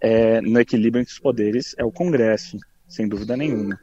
é, 0.00 0.40
no 0.40 0.60
equilíbrio 0.60 1.00
entre 1.00 1.12
os 1.12 1.18
poderes 1.18 1.74
é 1.76 1.84
o 1.84 1.90
Congresso, 1.90 2.56
sem 2.86 3.08
dúvida 3.08 3.36
nenhuma. 3.36 3.76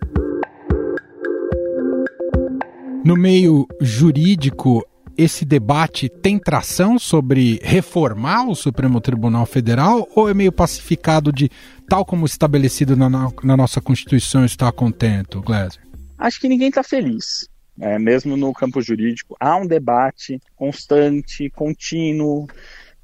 No 3.04 3.18
meio 3.18 3.68
jurídico, 3.82 4.82
esse 5.18 5.44
debate 5.44 6.08
tem 6.08 6.40
tração 6.40 6.98
sobre 6.98 7.60
reformar 7.62 8.48
o 8.48 8.56
Supremo 8.56 9.02
Tribunal 9.02 9.46
Federal 9.46 10.08
ou 10.16 10.30
é 10.30 10.34
meio 10.34 10.54
pacificado 10.54 11.34
de 11.34 11.50
tal 11.90 12.06
como 12.06 12.26
estabelecido 12.26 12.96
na, 12.96 13.10
na 13.10 13.58
nossa 13.58 13.82
Constituição 13.82 14.46
está 14.46 14.72
contento, 14.72 15.42
Gleiser? 15.42 15.82
Acho 16.18 16.40
que 16.40 16.48
ninguém 16.48 16.70
está 16.70 16.82
feliz. 16.82 17.50
É, 17.80 18.00
mesmo 18.00 18.36
no 18.36 18.52
campo 18.54 18.82
jurídico, 18.82 19.36
há 19.40 19.56
um 19.56 19.68
debate 19.68 20.40
constante, 20.56 21.50
contínuo, 21.52 22.48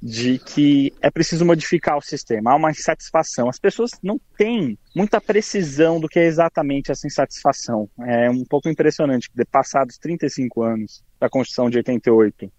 de 0.01 0.37
que 0.37 0.91
é 1.01 1.09
preciso 1.09 1.45
modificar 1.45 1.97
o 1.97 2.01
sistema, 2.01 2.51
há 2.51 2.55
uma 2.55 2.71
insatisfação. 2.71 3.47
As 3.47 3.57
pessoas 3.57 3.91
não 4.03 4.19
têm 4.37 4.77
muita 4.93 5.21
precisão 5.21 5.97
do 5.97 6.09
que 6.09 6.19
é 6.19 6.25
exatamente 6.25 6.91
essa 6.91 7.07
insatisfação. 7.07 7.89
É 8.05 8.29
um 8.29 8.43
pouco 8.43 8.67
impressionante 8.67 9.31
que, 9.31 9.45
passados 9.45 9.97
35 9.97 10.61
anos 10.61 11.01
da 11.17 11.29
Constituição 11.29 11.69
de 11.69 11.77
88 11.77 12.51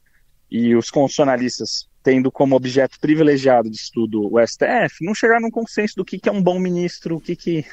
e 0.51 0.75
os 0.75 0.91
constitucionalistas 0.91 1.87
tendo 2.03 2.33
como 2.33 2.57
objeto 2.57 2.99
privilegiado 2.99 3.69
de 3.69 3.77
estudo 3.77 4.33
o 4.33 4.39
STF, 4.47 5.03
não 5.05 5.15
chegaram 5.15 5.43
num 5.43 5.51
consenso 5.51 5.95
do 5.97 6.05
que, 6.05 6.19
que 6.19 6.29
é 6.29 6.33
um 6.33 6.43
bom 6.43 6.59
ministro, 6.59 7.17
o 7.17 7.21
que, 7.21 7.37
que 7.37 7.67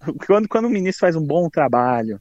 quando, 0.26 0.48
quando 0.48 0.66
o 0.66 0.70
ministro 0.70 1.00
faz 1.00 1.16
um 1.16 1.26
bom 1.26 1.50
trabalho, 1.50 2.18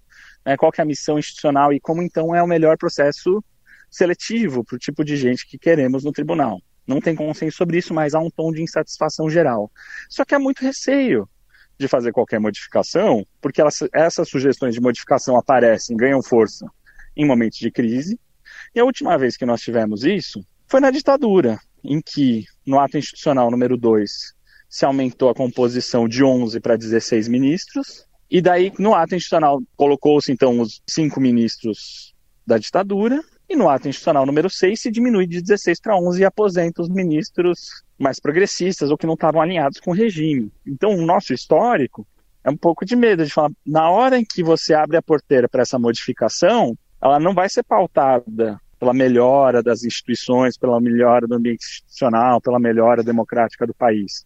né, 0.47 0.55
qual 0.55 0.71
que 0.71 0.79
é 0.79 0.83
a 0.83 0.87
missão 0.87 1.19
institucional 1.19 1.73
e 1.73 1.79
como 1.79 2.01
então 2.01 2.33
é 2.33 2.41
o 2.41 2.47
melhor 2.47 2.77
processo 2.77 3.43
seletivo 3.91 4.63
para 4.63 4.77
o 4.77 4.79
tipo 4.79 5.03
de 5.03 5.17
gente 5.17 5.45
que 5.45 5.57
queremos 5.57 6.05
no 6.05 6.11
tribunal. 6.13 6.61
Não 6.87 7.01
tem 7.01 7.13
consenso 7.13 7.57
sobre 7.57 7.77
isso, 7.77 7.93
mas 7.93 8.15
há 8.15 8.19
um 8.19 8.29
tom 8.29 8.53
de 8.53 8.61
insatisfação 8.61 9.29
geral. 9.29 9.69
Só 10.09 10.23
que 10.23 10.33
há 10.33 10.39
muito 10.39 10.61
receio 10.61 11.27
de 11.77 11.85
fazer 11.89 12.13
qualquer 12.13 12.39
modificação, 12.39 13.27
porque 13.41 13.59
elas, 13.59 13.79
essas 13.93 14.29
sugestões 14.29 14.73
de 14.73 14.79
modificação 14.79 15.35
aparecem, 15.35 15.97
ganham 15.97 16.23
força 16.23 16.65
em 17.15 17.25
momentos 17.25 17.59
de 17.59 17.69
crise. 17.69 18.17
E 18.73 18.79
a 18.79 18.85
última 18.85 19.17
vez 19.17 19.35
que 19.35 19.45
nós 19.45 19.59
tivemos 19.59 20.05
isso 20.05 20.41
foi 20.65 20.79
na 20.79 20.91
ditadura, 20.91 21.59
em 21.83 22.01
que, 22.01 22.45
no 22.65 22.79
ato 22.79 22.97
institucional 22.97 23.51
número 23.51 23.75
2, 23.75 24.33
se 24.69 24.85
aumentou 24.85 25.29
a 25.29 25.35
composição 25.35 26.07
de 26.07 26.23
11 26.23 26.57
para 26.61 26.77
16 26.77 27.27
ministros, 27.27 28.07
e 28.29 28.41
daí, 28.41 28.73
no 28.77 28.93
ato 28.93 29.15
institucional, 29.15 29.61
colocou-se 29.75 30.31
então 30.31 30.59
os 30.59 30.81
cinco 30.87 31.19
ministros 31.19 32.13
da 32.45 32.57
ditadura, 32.57 33.21
e 33.49 33.55
no 33.55 33.69
ato 33.69 33.87
institucional 33.87 34.25
número 34.25 34.49
6 34.49 34.81
se 34.81 34.91
diminui 34.91 35.25
de 35.25 35.41
16 35.41 35.79
para 35.79 35.97
11 35.97 36.21
e 36.21 36.25
aposenta 36.25 36.81
os 36.81 36.89
ministros 36.89 37.83
mais 37.97 38.19
progressistas 38.19 38.91
ou 38.91 38.97
que 38.97 39.07
não 39.07 39.13
estavam 39.13 39.41
alinhados 39.41 39.79
com 39.79 39.91
o 39.91 39.93
regime. 39.93 40.51
Então, 40.65 40.93
o 40.93 41.05
nosso 41.05 41.33
histórico 41.33 42.05
é 42.43 42.49
um 42.49 42.57
pouco 42.57 42.85
de 42.85 42.95
medo 42.95 43.25
de 43.25 43.31
falar, 43.31 43.51
na 43.65 43.89
hora 43.89 44.19
em 44.19 44.25
que 44.25 44.43
você 44.43 44.73
abre 44.73 44.97
a 44.97 45.01
porteira 45.01 45.47
para 45.47 45.61
essa 45.61 45.79
modificação, 45.79 46.77
ela 47.01 47.19
não 47.19 47.33
vai 47.33 47.49
ser 47.49 47.63
pautada 47.63 48.59
pela 48.79 48.93
melhora 48.93 49.63
das 49.63 49.83
instituições, 49.83 50.57
pela 50.57 50.79
melhora 50.79 51.25
do 51.25 51.35
ambiente 51.35 51.65
institucional, 51.65 52.41
pela 52.41 52.59
melhora 52.59 53.03
democrática 53.03 53.65
do 53.65 53.73
país. 53.73 54.25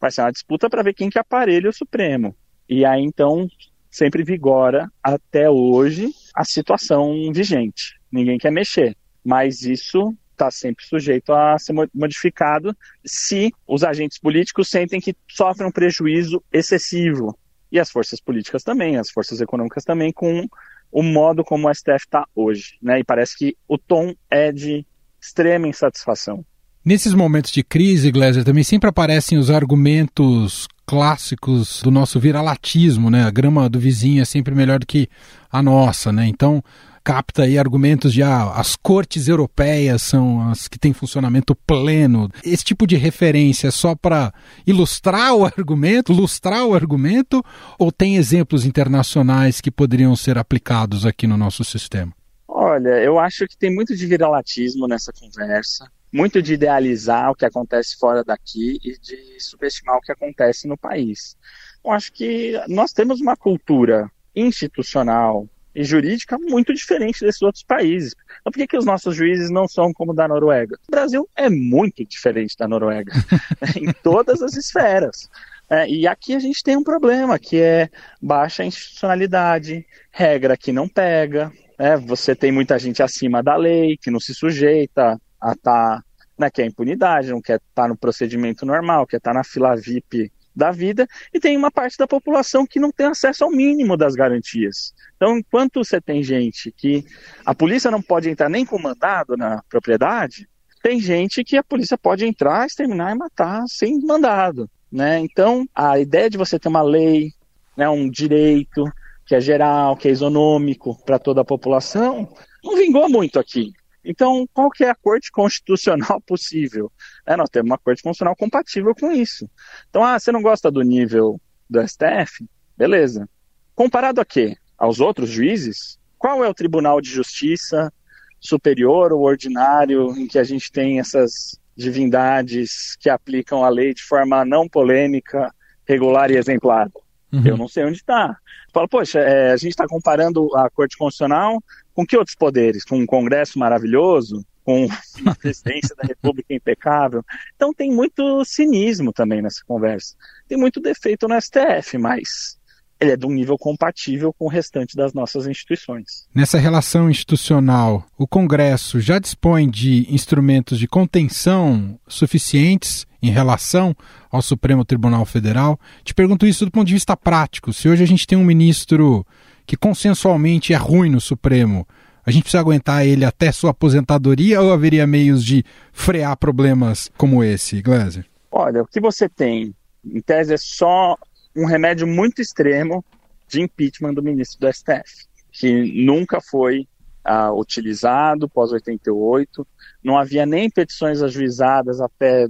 Vai 0.00 0.10
ser 0.10 0.22
uma 0.22 0.32
disputa 0.32 0.70
para 0.70 0.82
ver 0.82 0.94
quem 0.94 1.10
que 1.10 1.18
aparelha 1.18 1.68
o 1.68 1.72
Supremo. 1.72 2.34
E 2.70 2.84
aí, 2.84 3.02
então, 3.02 3.48
sempre 3.90 4.22
vigora 4.22 4.88
até 5.02 5.50
hoje 5.50 6.08
a 6.34 6.44
situação 6.44 7.12
vigente 7.34 8.00
ninguém 8.10 8.38
quer 8.38 8.50
mexer. 8.50 8.96
Mas 9.24 9.62
isso 9.62 10.14
está 10.32 10.50
sempre 10.50 10.84
sujeito 10.86 11.32
a 11.32 11.58
ser 11.58 11.74
modificado 11.94 12.74
se 13.04 13.52
os 13.66 13.84
agentes 13.84 14.18
políticos 14.18 14.68
sentem 14.68 15.00
que 15.00 15.14
sofrem 15.28 15.68
um 15.68 15.72
prejuízo 15.72 16.42
excessivo. 16.52 17.36
E 17.70 17.78
as 17.78 17.90
forças 17.90 18.20
políticas 18.20 18.62
também, 18.62 18.96
as 18.96 19.10
forças 19.10 19.40
econômicas 19.40 19.84
também, 19.84 20.12
com 20.12 20.48
o 20.90 21.02
modo 21.02 21.44
como 21.44 21.68
o 21.68 21.74
STF 21.74 21.96
está 21.98 22.24
hoje. 22.34 22.78
Né? 22.82 23.00
E 23.00 23.04
parece 23.04 23.36
que 23.36 23.56
o 23.68 23.78
tom 23.78 24.14
é 24.30 24.50
de 24.50 24.84
extrema 25.20 25.68
insatisfação. 25.68 26.44
Nesses 26.82 27.12
momentos 27.12 27.52
de 27.52 27.62
crise, 27.62 28.10
Gleiser, 28.10 28.42
também 28.42 28.64
sempre 28.64 28.88
aparecem 28.88 29.36
os 29.36 29.50
argumentos 29.50 30.66
clássicos 30.90 31.82
do 31.84 31.90
nosso 31.92 32.18
viralatismo, 32.18 33.10
né? 33.10 33.22
A 33.22 33.30
grama 33.30 33.68
do 33.68 33.78
vizinho 33.78 34.20
é 34.20 34.24
sempre 34.24 34.52
melhor 34.56 34.80
do 34.80 34.86
que 34.86 35.08
a 35.48 35.62
nossa, 35.62 36.10
né? 36.10 36.26
Então, 36.26 36.60
capta 37.04 37.44
aí 37.44 37.56
argumentos 37.56 38.12
de 38.12 38.24
ah, 38.24 38.54
as 38.56 38.74
cortes 38.74 39.28
europeias 39.28 40.02
são 40.02 40.50
as 40.50 40.66
que 40.66 40.80
têm 40.80 40.92
funcionamento 40.92 41.54
pleno. 41.54 42.28
Esse 42.44 42.64
tipo 42.64 42.88
de 42.88 42.96
referência 42.96 43.68
é 43.68 43.70
só 43.70 43.94
para 43.94 44.34
ilustrar 44.66 45.32
o 45.32 45.44
argumento, 45.44 46.12
ilustrar 46.12 46.66
o 46.66 46.74
argumento, 46.74 47.40
ou 47.78 47.92
tem 47.92 48.16
exemplos 48.16 48.64
internacionais 48.64 49.60
que 49.60 49.70
poderiam 49.70 50.16
ser 50.16 50.38
aplicados 50.38 51.06
aqui 51.06 51.24
no 51.24 51.36
nosso 51.36 51.62
sistema? 51.62 52.12
Olha, 52.48 53.00
eu 53.00 53.16
acho 53.16 53.46
que 53.46 53.56
tem 53.56 53.72
muito 53.72 53.96
de 53.96 54.06
viralatismo 54.08 54.88
nessa 54.88 55.12
conversa, 55.12 55.88
muito 56.12 56.42
de 56.42 56.54
idealizar 56.54 57.30
o 57.30 57.34
que 57.34 57.44
acontece 57.44 57.96
fora 57.96 58.24
daqui 58.24 58.78
e 58.82 58.98
de 58.98 59.40
subestimar 59.40 59.96
o 59.96 60.00
que 60.00 60.12
acontece 60.12 60.66
no 60.66 60.76
país. 60.76 61.36
Eu 61.84 61.92
acho 61.92 62.12
que 62.12 62.60
nós 62.68 62.92
temos 62.92 63.20
uma 63.20 63.36
cultura 63.36 64.10
institucional, 64.34 65.48
e 65.74 65.84
jurídica 65.84 66.36
muito 66.38 66.74
diferente 66.74 67.20
desses 67.20 67.42
outros 67.42 67.62
países. 67.62 68.14
Então, 68.40 68.52
por 68.52 68.58
que, 68.58 68.66
que 68.66 68.76
os 68.76 68.84
nossos 68.84 69.14
juízes 69.14 69.50
não 69.50 69.68
são 69.68 69.92
como 69.92 70.14
da 70.14 70.26
Noruega? 70.26 70.76
O 70.88 70.90
Brasil 70.90 71.28
é 71.36 71.48
muito 71.48 72.04
diferente 72.04 72.56
da 72.58 72.66
Noruega, 72.66 73.12
em 73.76 73.92
todas 74.02 74.42
as 74.42 74.56
esferas. 74.56 75.28
É, 75.68 75.88
e 75.88 76.06
aqui 76.06 76.34
a 76.34 76.40
gente 76.40 76.62
tem 76.62 76.76
um 76.76 76.82
problema, 76.82 77.38
que 77.38 77.60
é 77.60 77.88
baixa 78.20 78.64
institucionalidade, 78.64 79.86
regra 80.10 80.56
que 80.56 80.72
não 80.72 80.88
pega, 80.88 81.52
é, 81.78 81.96
você 81.96 82.34
tem 82.34 82.50
muita 82.50 82.78
gente 82.78 83.02
acima 83.02 83.42
da 83.42 83.56
lei, 83.56 83.96
que 83.96 84.10
não 84.10 84.18
se 84.18 84.34
sujeita 84.34 85.20
a 85.40 85.52
estar, 85.52 85.98
tá, 85.98 86.04
né, 86.38 86.50
que 86.50 86.62
é 86.62 86.66
impunidade, 86.66 87.30
não 87.30 87.40
quer 87.40 87.56
estar 87.56 87.82
tá 87.82 87.88
no 87.88 87.96
procedimento 87.96 88.66
normal, 88.66 89.06
quer 89.06 89.18
estar 89.18 89.32
tá 89.32 89.38
na 89.38 89.44
fila 89.44 89.76
VIP 89.76 90.32
da 90.54 90.70
vida, 90.70 91.06
e 91.32 91.38
tem 91.38 91.56
uma 91.56 91.70
parte 91.70 91.96
da 91.96 92.06
população 92.06 92.66
que 92.66 92.80
não 92.80 92.90
tem 92.90 93.06
acesso 93.06 93.44
ao 93.44 93.50
mínimo 93.50 93.96
das 93.96 94.14
garantias. 94.14 94.92
Então, 95.16 95.38
enquanto 95.38 95.82
você 95.82 96.00
tem 96.00 96.22
gente 96.22 96.72
que 96.72 97.04
a 97.46 97.54
polícia 97.54 97.90
não 97.90 98.02
pode 98.02 98.28
entrar 98.28 98.48
nem 98.48 98.66
com 98.66 98.78
mandado 98.78 99.36
na 99.36 99.62
propriedade, 99.68 100.48
tem 100.82 100.98
gente 100.98 101.44
que 101.44 101.56
a 101.56 101.62
polícia 101.62 101.96
pode 101.96 102.24
entrar, 102.24 102.66
exterminar 102.66 103.12
e 103.12 103.18
matar 103.18 103.64
sem 103.68 104.00
mandado. 104.00 104.68
Né? 104.90 105.20
Então, 105.20 105.66
a 105.74 105.98
ideia 105.98 106.28
de 106.28 106.38
você 106.38 106.58
ter 106.58 106.68
uma 106.68 106.82
lei, 106.82 107.32
né, 107.76 107.88
um 107.88 108.10
direito 108.10 108.84
que 109.26 109.34
é 109.34 109.40
geral, 109.40 109.96
que 109.96 110.08
é 110.08 110.10
isonômico 110.10 111.00
para 111.04 111.18
toda 111.18 111.42
a 111.42 111.44
população, 111.44 112.28
não 112.64 112.76
vingou 112.76 113.08
muito 113.08 113.38
aqui. 113.38 113.72
Então, 114.04 114.46
qual 114.52 114.70
que 114.70 114.84
é 114.84 114.90
a 114.90 114.94
corte 114.94 115.30
constitucional 115.30 116.20
possível? 116.26 116.90
É, 117.26 117.36
nós 117.36 117.50
temos 117.50 117.70
uma 117.70 117.78
corte 117.78 118.02
constitucional 118.02 118.36
compatível 118.36 118.94
com 118.94 119.12
isso. 119.12 119.48
Então, 119.88 120.02
ah, 120.02 120.18
você 120.18 120.32
não 120.32 120.42
gosta 120.42 120.70
do 120.70 120.82
nível 120.82 121.40
do 121.68 121.80
STF? 121.86 122.46
Beleza. 122.76 123.28
Comparado 123.74 124.20
a 124.20 124.24
quê? 124.24 124.56
Aos 124.76 125.00
outros 125.00 125.28
juízes? 125.28 125.98
Qual 126.18 126.44
é 126.44 126.48
o 126.48 126.54
Tribunal 126.54 127.00
de 127.00 127.10
Justiça 127.10 127.92
superior 128.40 129.12
ou 129.12 129.20
ordinário 129.20 130.16
em 130.16 130.26
que 130.26 130.38
a 130.38 130.44
gente 130.44 130.72
tem 130.72 130.98
essas 130.98 131.60
divindades 131.76 132.96
que 132.98 133.08
aplicam 133.08 133.62
a 133.64 133.68
lei 133.68 133.94
de 133.94 134.02
forma 134.02 134.44
não 134.44 134.68
polêmica, 134.68 135.54
regular 135.86 136.30
e 136.30 136.36
exemplar. 136.36 136.90
Uhum. 137.32 137.42
Eu 137.44 137.56
não 137.56 137.68
sei 137.68 137.84
onde 137.84 137.98
está. 137.98 138.36
Fala, 138.72 138.88
poxa, 138.88 139.20
é, 139.20 139.52
a 139.52 139.56
gente 139.56 139.70
está 139.70 139.86
comparando 139.86 140.48
a 140.56 140.68
Corte 140.70 140.96
Constitucional 140.96 141.62
com 142.00 142.06
que 142.06 142.16
outros 142.16 142.34
poderes? 142.34 142.82
Com 142.82 142.98
um 142.98 143.06
Congresso 143.06 143.58
maravilhoso? 143.58 144.42
Com 144.64 144.88
uma 145.20 145.34
presidência 145.36 145.94
da 145.94 146.04
República 146.04 146.54
impecável? 146.54 147.22
Então 147.54 147.74
tem 147.74 147.92
muito 147.92 148.42
cinismo 148.44 149.12
também 149.12 149.42
nessa 149.42 149.62
conversa. 149.66 150.14
Tem 150.48 150.56
muito 150.56 150.80
defeito 150.80 151.28
no 151.28 151.38
STF, 151.38 151.98
mas 151.98 152.58
ele 152.98 153.12
é 153.12 153.16
de 153.16 153.26
um 153.26 153.30
nível 153.30 153.58
compatível 153.58 154.32
com 154.32 154.46
o 154.46 154.48
restante 154.48 154.96
das 154.96 155.12
nossas 155.12 155.46
instituições. 155.46 156.26
Nessa 156.34 156.58
relação 156.58 157.10
institucional, 157.10 158.06
o 158.16 158.26
Congresso 158.26 158.98
já 158.98 159.18
dispõe 159.18 159.68
de 159.68 160.06
instrumentos 160.08 160.78
de 160.78 160.88
contenção 160.88 161.98
suficientes 162.08 163.06
em 163.22 163.30
relação 163.30 163.94
ao 164.30 164.40
Supremo 164.40 164.86
Tribunal 164.86 165.26
Federal? 165.26 165.78
Te 166.02 166.14
pergunto 166.14 166.46
isso 166.46 166.64
do 166.64 166.70
ponto 166.70 166.86
de 166.86 166.94
vista 166.94 167.14
prático. 167.14 167.74
Se 167.74 167.88
hoje 167.90 168.02
a 168.02 168.06
gente 168.06 168.26
tem 168.26 168.38
um 168.38 168.44
ministro 168.44 169.26
que 169.70 169.76
consensualmente 169.76 170.74
é 170.74 170.76
ruim 170.76 171.10
no 171.10 171.20
Supremo, 171.20 171.86
a 172.26 172.32
gente 172.32 172.42
precisa 172.42 172.60
aguentar 172.60 173.06
ele 173.06 173.24
até 173.24 173.52
sua 173.52 173.70
aposentadoria 173.70 174.60
ou 174.60 174.72
haveria 174.72 175.06
meios 175.06 175.44
de 175.44 175.64
frear 175.92 176.36
problemas 176.36 177.08
como 177.16 177.44
esse, 177.44 177.80
Gleiser? 177.80 178.26
Olha, 178.50 178.82
o 178.82 178.86
que 178.88 179.00
você 179.00 179.28
tem, 179.28 179.72
em 180.04 180.20
tese, 180.20 180.54
é 180.54 180.56
só 180.56 181.16
um 181.54 181.66
remédio 181.66 182.04
muito 182.04 182.42
extremo 182.42 183.04
de 183.46 183.62
impeachment 183.62 184.14
do 184.14 184.24
ministro 184.24 184.58
do 184.58 184.72
STF, 184.74 185.28
que 185.52 186.04
nunca 186.04 186.40
foi 186.40 186.88
ah, 187.24 187.52
utilizado 187.52 188.48
pós 188.48 188.72
88, 188.72 189.64
não 190.02 190.18
havia 190.18 190.44
nem 190.44 190.68
petições 190.68 191.22
ajuizadas 191.22 192.00
até 192.00 192.48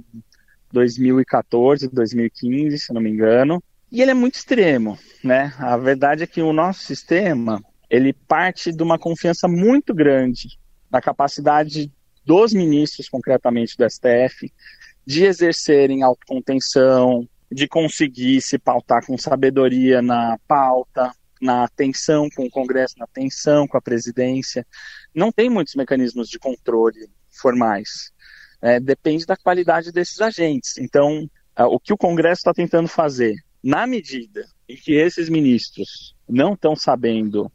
2014, 0.71 1.87
2015, 1.87 2.79
se 2.79 2.91
não 2.91 2.99
me 2.99 3.11
engano, 3.11 3.61
e 3.91 4.01
ele 4.01 4.11
é 4.11 4.15
muito 4.15 4.35
extremo, 4.35 4.97
né? 5.23 5.53
A 5.57 5.75
verdade 5.77 6.23
é 6.23 6.27
que 6.27 6.41
o 6.41 6.53
nosso 6.53 6.81
sistema 6.81 7.61
ele 7.89 8.13
parte 8.13 8.71
de 8.71 8.81
uma 8.81 8.97
confiança 8.97 9.49
muito 9.49 9.93
grande 9.93 10.57
na 10.89 11.01
capacidade 11.01 11.91
dos 12.25 12.53
ministros, 12.53 13.09
concretamente 13.09 13.75
do 13.77 13.89
STF, 13.89 14.51
de 15.05 15.25
exercerem 15.25 16.03
autocontenção, 16.03 17.27
de 17.51 17.67
conseguir 17.67 18.41
se 18.41 18.57
pautar 18.57 19.05
com 19.05 19.17
sabedoria 19.17 20.01
na 20.01 20.37
pauta, 20.47 21.11
na 21.41 21.65
atenção 21.65 22.29
com 22.33 22.45
o 22.45 22.49
Congresso, 22.49 22.95
na 22.97 23.03
atenção 23.03 23.67
com 23.67 23.75
a 23.75 23.81
presidência. 23.81 24.65
Não 25.13 25.31
tem 25.31 25.49
muitos 25.49 25.75
mecanismos 25.75 26.29
de 26.29 26.39
controle 26.39 27.09
formais. 27.29 28.13
É, 28.61 28.79
depende 28.79 29.25
da 29.25 29.35
qualidade 29.35 29.91
desses 29.91 30.21
agentes. 30.21 30.77
Então, 30.77 31.29
o 31.57 31.79
que 31.79 31.91
o 31.91 31.97
Congresso 31.97 32.39
está 32.39 32.53
tentando 32.53 32.87
fazer, 32.87 33.35
na 33.63 33.85
medida 33.85 34.45
em 34.67 34.75
que 34.75 34.93
esses 34.93 35.29
ministros 35.29 36.15
não 36.27 36.53
estão 36.53 36.75
sabendo 36.75 37.51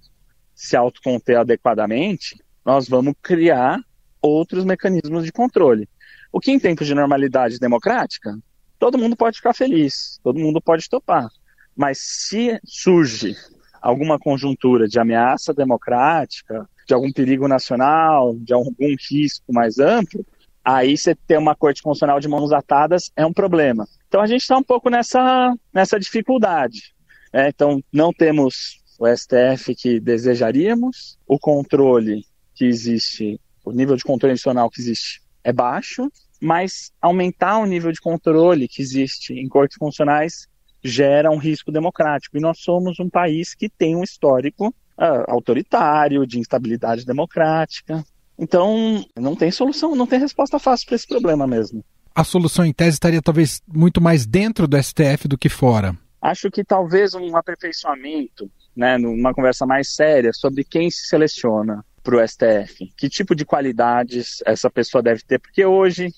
se 0.55 0.77
autoconter 0.77 1.39
adequadamente, 1.39 2.37
nós 2.65 2.89
vamos 2.89 3.15
criar 3.23 3.81
outros 4.21 4.65
mecanismos 4.65 5.25
de 5.25 5.33
controle. 5.33 5.89
O 6.33 6.41
que 6.41 6.51
em 6.51 6.59
tempos 6.59 6.87
de 6.87 6.95
normalidade 6.95 7.59
democrática 7.59 8.37
todo 8.79 8.99
mundo 8.99 9.17
pode 9.17 9.37
ficar 9.37 9.55
feliz, 9.55 10.19
todo 10.23 10.39
mundo 10.39 10.61
pode 10.61 10.89
topar. 10.89 11.29
Mas 11.77 11.99
se 12.01 12.59
surge 12.65 13.37
alguma 13.81 14.19
conjuntura 14.19 14.89
de 14.89 14.99
ameaça 14.99 15.53
democrática, 15.53 16.69
de 16.87 16.95
algum 16.95 17.13
perigo 17.13 17.47
nacional, 17.49 18.35
de 18.37 18.53
algum 18.53 18.75
risco 19.11 19.53
mais 19.53 19.79
amplo, 19.79 20.25
aí 20.65 20.97
você 20.97 21.15
ter 21.15 21.39
uma 21.39 21.55
corte 21.55 21.83
constitucional 21.83 22.21
de 22.21 22.29
mãos 22.29 22.53
atadas 22.53 23.11
é 23.17 23.25
um 23.25 23.33
problema. 23.33 23.87
Então 24.17 24.25
a 24.25 24.27
gente 24.27 24.41
está 24.41 24.57
um 24.57 24.63
pouco 24.63 24.89
nessa, 24.89 25.55
nessa 25.75 26.01
dificuldade. 26.01 26.95
Né? 27.31 27.51
Então 27.51 27.85
não 27.93 28.15
temos 28.15 28.83
o 28.99 29.07
STF 29.07 29.75
que 29.75 30.01
desejaríamos, 30.01 31.19
o 31.27 31.39
controle 31.39 32.25
que 32.55 32.65
existe, 32.65 33.39
o 33.63 33.73
nível 33.73 33.95
de 33.95 34.05
controle 34.05 34.33
nacional 34.33 34.71
que 34.71 34.81
existe 34.81 35.21
é 35.45 35.53
baixo, 35.53 36.11
mas 36.41 36.91
aumentar 36.99 37.59
o 37.59 37.67
nível 37.67 37.93
de 37.93 38.01
controle 38.01 38.67
que 38.67 38.81
existe 38.81 39.35
em 39.35 39.47
cortes 39.49 39.77
constitucionais 39.77 40.49
gera 40.83 41.31
um 41.31 41.37
risco 41.37 41.71
democrático. 41.71 42.39
E 42.39 42.41
nós 42.41 42.61
somos 42.61 42.99
um 42.99 43.11
país 43.11 43.55
que 43.55 43.69
tem 43.69 43.95
um 43.95 44.03
histórico 44.03 44.69
uh, 44.69 45.31
autoritário, 45.31 46.27
de 46.27 46.39
instabilidade 46.39 47.05
democrática. 47.05 48.03
Então, 48.39 49.05
não 49.15 49.37
tem 49.37 49.51
solução, 49.51 49.95
não 49.95 50.07
tem 50.07 50.19
resposta 50.19 50.59
fácil 50.59 50.87
para 50.87 50.97
esse 50.97 51.07
problema 51.07 51.47
mesmo. 51.47 51.85
A 52.17 52.25
solução, 52.25 52.65
em 52.65 52.73
tese, 52.73 52.95
estaria 52.95 53.21
talvez 53.21 53.63
muito 53.69 54.01
mais 54.01 54.25
dentro 54.25 54.67
do 54.67 54.83
STF 54.83 55.29
do 55.29 55.37
que 55.37 55.51
fora. 55.51 55.95
Acho 56.23 56.51
que 56.51 56.65
talvez 56.65 57.13
um 57.13 57.37
aperfeiçoamento, 57.37 58.51
né, 58.75 58.97
numa 58.97 59.35
conversa 59.35 59.67
mais 59.67 59.95
séria, 59.95 60.33
sobre 60.33 60.65
quem 60.65 60.91
se 60.91 61.09
seleciona 61.09 61.85
para 62.03 62.17
o 62.17 62.27
STF. 62.27 62.91
Que 62.97 63.11
tipo 63.11 63.35
de 63.35 63.45
qualidades 63.45 64.43
essa 64.47 64.71
pessoa 64.71 65.03
deve 65.03 65.21
ter? 65.27 65.39
Porque 65.39 65.67
hoje 65.67 66.09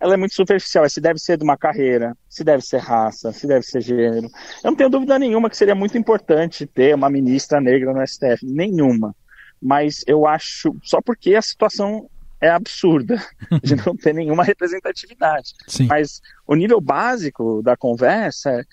ela 0.00 0.14
é 0.14 0.16
muito 0.16 0.36
superficial. 0.36 0.88
Se 0.88 1.00
deve 1.00 1.18
ser 1.18 1.36
de 1.36 1.42
uma 1.42 1.56
carreira, 1.56 2.16
se 2.28 2.44
deve 2.44 2.62
ser 2.62 2.78
raça, 2.78 3.32
se 3.32 3.44
deve 3.44 3.66
ser 3.66 3.80
gênero. 3.80 4.28
Eu 4.62 4.70
não 4.70 4.76
tenho 4.76 4.88
dúvida 4.88 5.18
nenhuma 5.18 5.50
que 5.50 5.56
seria 5.56 5.74
muito 5.74 5.98
importante 5.98 6.66
ter 6.66 6.94
uma 6.94 7.10
ministra 7.10 7.60
negra 7.60 7.92
no 7.92 8.06
STF. 8.06 8.46
Nenhuma. 8.46 9.12
Mas 9.60 10.04
eu 10.06 10.24
acho, 10.24 10.76
só 10.84 11.00
porque 11.02 11.34
a 11.34 11.42
situação 11.42 12.08
é 12.40 12.48
absurda 12.48 13.22
de 13.62 13.76
não 13.76 13.96
ter 13.96 14.14
nenhuma 14.14 14.44
representatividade. 14.44 15.54
Sim. 15.66 15.86
Mas 15.86 16.20
o 16.46 16.54
nível 16.54 16.80
básico 16.80 17.62
da 17.62 17.76
conversa 17.76 18.50
é: 18.50 18.64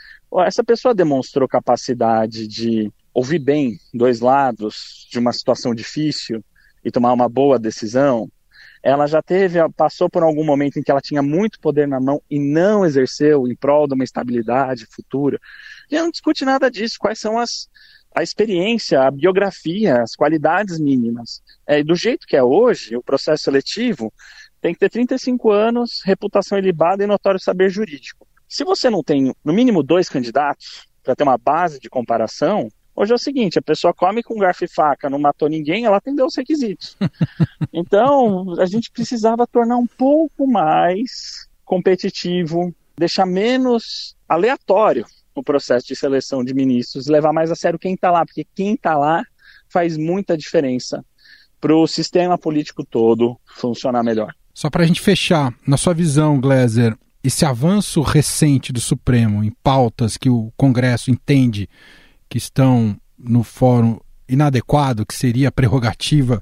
essa 0.45 0.63
pessoa 0.63 0.93
demonstrou 0.93 1.47
capacidade 1.47 2.47
de 2.47 2.91
ouvir 3.13 3.39
bem 3.39 3.79
dois 3.93 4.19
lados 4.19 5.07
de 5.09 5.17
uma 5.17 5.31
situação 5.31 5.73
difícil 5.73 6.43
e 6.83 6.91
tomar 6.91 7.13
uma 7.13 7.29
boa 7.29 7.57
decisão, 7.57 8.29
ela 8.83 9.07
já 9.07 9.19
teve, 9.21 9.57
passou 9.75 10.07
por 10.07 10.21
algum 10.21 10.43
momento 10.43 10.77
em 10.77 10.83
que 10.83 10.91
ela 10.91 11.01
tinha 11.01 11.23
muito 11.23 11.59
poder 11.59 11.87
na 11.87 11.99
mão 11.99 12.21
e 12.29 12.37
não 12.37 12.85
exerceu 12.85 13.47
em 13.47 13.55
prol 13.55 13.87
de 13.87 13.95
uma 13.95 14.03
estabilidade 14.03 14.85
futura. 14.85 15.39
E 15.89 15.95
não 15.95 16.11
discute 16.11 16.45
nada 16.45 16.69
disso. 16.69 16.97
Quais 16.99 17.17
são 17.17 17.39
as 17.39 17.67
a 18.15 18.23
experiência, 18.23 19.01
a 19.01 19.11
biografia, 19.11 20.01
as 20.01 20.15
qualidades 20.15 20.79
mínimas. 20.79 21.43
É, 21.67 21.83
do 21.83 21.95
jeito 21.95 22.25
que 22.25 22.37
é 22.37 22.41
hoje, 22.41 22.95
o 22.95 23.03
processo 23.03 23.43
seletivo 23.43 24.11
tem 24.61 24.73
que 24.73 24.79
ter 24.79 24.89
35 24.89 25.51
anos, 25.51 26.01
reputação 26.03 26.57
ilibada 26.57 27.03
e 27.03 27.07
notório 27.07 27.39
saber 27.39 27.69
jurídico. 27.69 28.25
Se 28.47 28.63
você 28.63 28.89
não 28.89 29.03
tem, 29.03 29.35
no 29.43 29.53
mínimo, 29.53 29.83
dois 29.83 30.07
candidatos 30.07 30.87
para 31.03 31.13
ter 31.13 31.23
uma 31.23 31.37
base 31.37 31.79
de 31.79 31.89
comparação, 31.89 32.69
Hoje 32.97 33.11
é 33.11 33.15
o 33.15 33.19
seguinte, 33.19 33.59
a 33.59 33.61
pessoa 33.61 33.93
come 33.93 34.23
com 34.23 34.37
garfo 34.37 34.63
e 34.63 34.69
faca, 34.69 35.09
não 35.09 35.19
matou 35.19 35.49
ninguém, 35.49 35.83
ela 35.83 35.97
atendeu 35.97 36.25
os 36.25 36.35
requisitos. 36.35 36.95
Então, 37.73 38.57
a 38.57 38.65
gente 38.65 38.89
precisava 38.89 39.45
tornar 39.45 39.75
um 39.75 39.85
pouco 39.85 40.47
mais 40.47 41.45
competitivo, 41.65 42.73
deixar 42.97 43.25
menos 43.25 44.15
aleatório 44.29 45.05
o 45.41 45.43
processo 45.43 45.87
de 45.87 45.95
seleção 45.95 46.43
de 46.43 46.53
ministros, 46.53 47.07
levar 47.07 47.33
mais 47.33 47.51
a 47.51 47.55
sério 47.55 47.79
quem 47.79 47.93
está 47.93 48.11
lá, 48.11 48.25
porque 48.25 48.45
quem 48.55 48.73
está 48.73 48.97
lá 48.97 49.23
faz 49.69 49.97
muita 49.97 50.37
diferença 50.37 51.03
para 51.59 51.75
o 51.75 51.87
sistema 51.87 52.37
político 52.37 52.85
todo 52.85 53.39
funcionar 53.45 54.03
melhor. 54.03 54.33
Só 54.53 54.69
para 54.69 54.83
a 54.83 54.85
gente 54.85 55.01
fechar, 55.01 55.53
na 55.67 55.77
sua 55.77 55.93
visão, 55.93 56.39
Gleiser, 56.39 56.97
esse 57.23 57.43
avanço 57.43 58.01
recente 58.01 58.71
do 58.71 58.79
Supremo 58.79 59.43
em 59.43 59.51
pautas 59.63 60.15
que 60.15 60.29
o 60.29 60.51
Congresso 60.55 61.11
entende 61.11 61.67
que 62.29 62.37
estão 62.37 62.95
no 63.17 63.43
fórum 63.43 63.99
inadequado, 64.29 65.05
que 65.05 65.13
seria 65.13 65.49
a 65.49 65.51
prerrogativa 65.51 66.41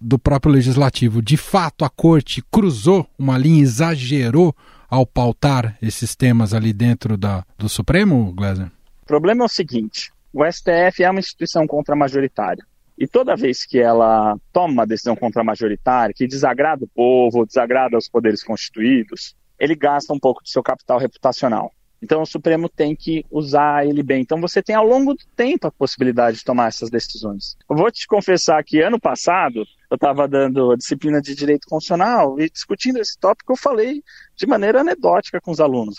do 0.00 0.18
próprio 0.18 0.52
legislativo. 0.52 1.22
De 1.22 1.36
fato, 1.36 1.84
a 1.84 1.90
corte 1.90 2.42
cruzou 2.50 3.06
uma 3.18 3.38
linha, 3.38 3.62
exagerou 3.62 4.54
ao 4.92 5.06
pautar 5.06 5.78
esses 5.80 6.14
temas 6.14 6.52
ali 6.52 6.70
dentro 6.70 7.16
da, 7.16 7.46
do 7.56 7.66
Supremo, 7.66 8.30
Gleiser? 8.34 8.70
O 9.02 9.06
problema 9.06 9.44
é 9.44 9.46
o 9.46 9.48
seguinte: 9.48 10.12
o 10.30 10.44
STF 10.44 11.02
é 11.02 11.10
uma 11.10 11.18
instituição 11.18 11.66
contramajoritária. 11.66 12.62
E 12.98 13.06
toda 13.08 13.34
vez 13.34 13.64
que 13.64 13.78
ela 13.78 14.36
toma 14.52 14.74
uma 14.74 14.86
decisão 14.86 15.16
contramajoritária, 15.16 16.14
que 16.14 16.26
desagrada 16.26 16.84
o 16.84 16.88
povo, 16.88 17.46
desagrada 17.46 17.96
os 17.96 18.06
poderes 18.06 18.44
constituídos, 18.44 19.34
ele 19.58 19.74
gasta 19.74 20.12
um 20.12 20.18
pouco 20.18 20.42
do 20.42 20.48
seu 20.48 20.62
capital 20.62 20.98
reputacional. 20.98 21.72
Então 22.02 22.22
o 22.22 22.26
Supremo 22.26 22.68
tem 22.68 22.96
que 22.96 23.24
usar 23.30 23.86
ele 23.86 24.02
bem. 24.02 24.22
Então 24.22 24.40
você 24.40 24.60
tem 24.60 24.74
ao 24.74 24.84
longo 24.84 25.14
do 25.14 25.24
tempo 25.36 25.68
a 25.68 25.70
possibilidade 25.70 26.38
de 26.38 26.44
tomar 26.44 26.68
essas 26.68 26.90
decisões. 26.90 27.56
Eu 27.70 27.76
vou 27.76 27.90
te 27.90 28.06
confessar 28.06 28.62
que 28.64 28.80
ano 28.80 28.98
passado 29.00 29.64
eu 29.90 29.94
estava 29.94 30.26
dando 30.26 30.74
disciplina 30.76 31.20
de 31.20 31.34
direito 31.34 31.68
constitucional 31.68 32.40
e 32.40 32.50
discutindo 32.50 32.98
esse 32.98 33.16
tópico 33.18 33.52
eu 33.52 33.56
falei 33.56 34.02
de 34.34 34.46
maneira 34.46 34.80
anedótica 34.80 35.40
com 35.40 35.50
os 35.50 35.60
alunos, 35.60 35.96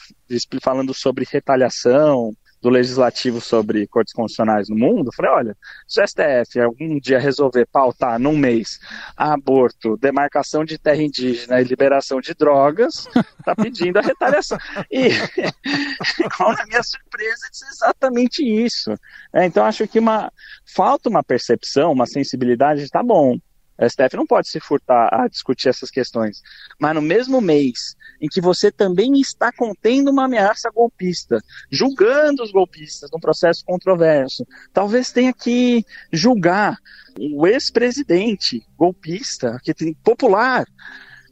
falando 0.62 0.94
sobre 0.94 1.26
retaliação, 1.32 2.36
do 2.64 2.70
legislativo 2.70 3.42
sobre 3.42 3.86
cortes 3.88 4.14
constitucionais 4.14 4.70
no 4.70 4.76
mundo, 4.78 5.12
falei, 5.14 5.32
olha, 5.32 5.58
se 5.86 6.02
o 6.02 6.08
STF 6.08 6.62
algum 6.62 6.98
dia 6.98 7.20
resolver 7.20 7.66
pautar 7.66 8.18
num 8.18 8.38
mês 8.38 8.80
aborto, 9.18 9.98
demarcação 9.98 10.64
de 10.64 10.78
terra 10.78 11.04
indígena 11.04 11.60
e 11.60 11.66
liberação 11.66 12.22
de 12.22 12.34
drogas, 12.34 13.06
tá 13.44 13.54
pedindo 13.54 14.00
a 14.00 14.02
retaliação. 14.02 14.58
E, 14.90 15.10
com 16.38 16.46
a 16.46 16.66
minha 16.66 16.82
surpresa, 16.82 17.50
disse 17.52 17.66
exatamente 17.66 18.42
isso. 18.42 18.94
É, 19.34 19.46
então, 19.46 19.66
acho 19.66 19.86
que 19.86 20.00
uma, 20.00 20.32
falta 20.66 21.10
uma 21.10 21.22
percepção, 21.22 21.92
uma 21.92 22.06
sensibilidade, 22.06 22.88
tá 22.88 23.04
bom, 23.04 23.38
a 23.78 23.90
STF 23.90 24.16
não 24.16 24.26
pode 24.26 24.50
se 24.50 24.60
furtar 24.60 25.10
a 25.12 25.28
discutir 25.28 25.70
essas 25.70 25.90
questões. 25.90 26.42
Mas 26.80 26.94
no 26.94 27.02
mesmo 27.02 27.42
mês 27.42 27.96
em 28.22 28.28
que 28.28 28.40
você 28.40 28.72
também 28.72 29.20
está 29.20 29.52
contendo 29.52 30.12
uma 30.12 30.26
ameaça 30.26 30.70
golpista, 30.74 31.40
julgando 31.72 32.44
os 32.44 32.52
golpistas 32.52 33.10
num 33.12 33.20
processo 33.20 33.64
controverso, 33.66 34.46
talvez 34.72 35.12
tenha 35.12 35.34
que 35.34 35.84
julgar 36.12 36.78
o 37.20 37.46
ex-presidente 37.48 38.66
golpista, 38.78 39.60
que 39.64 39.74
tem 39.74 39.94
popular. 39.94 40.66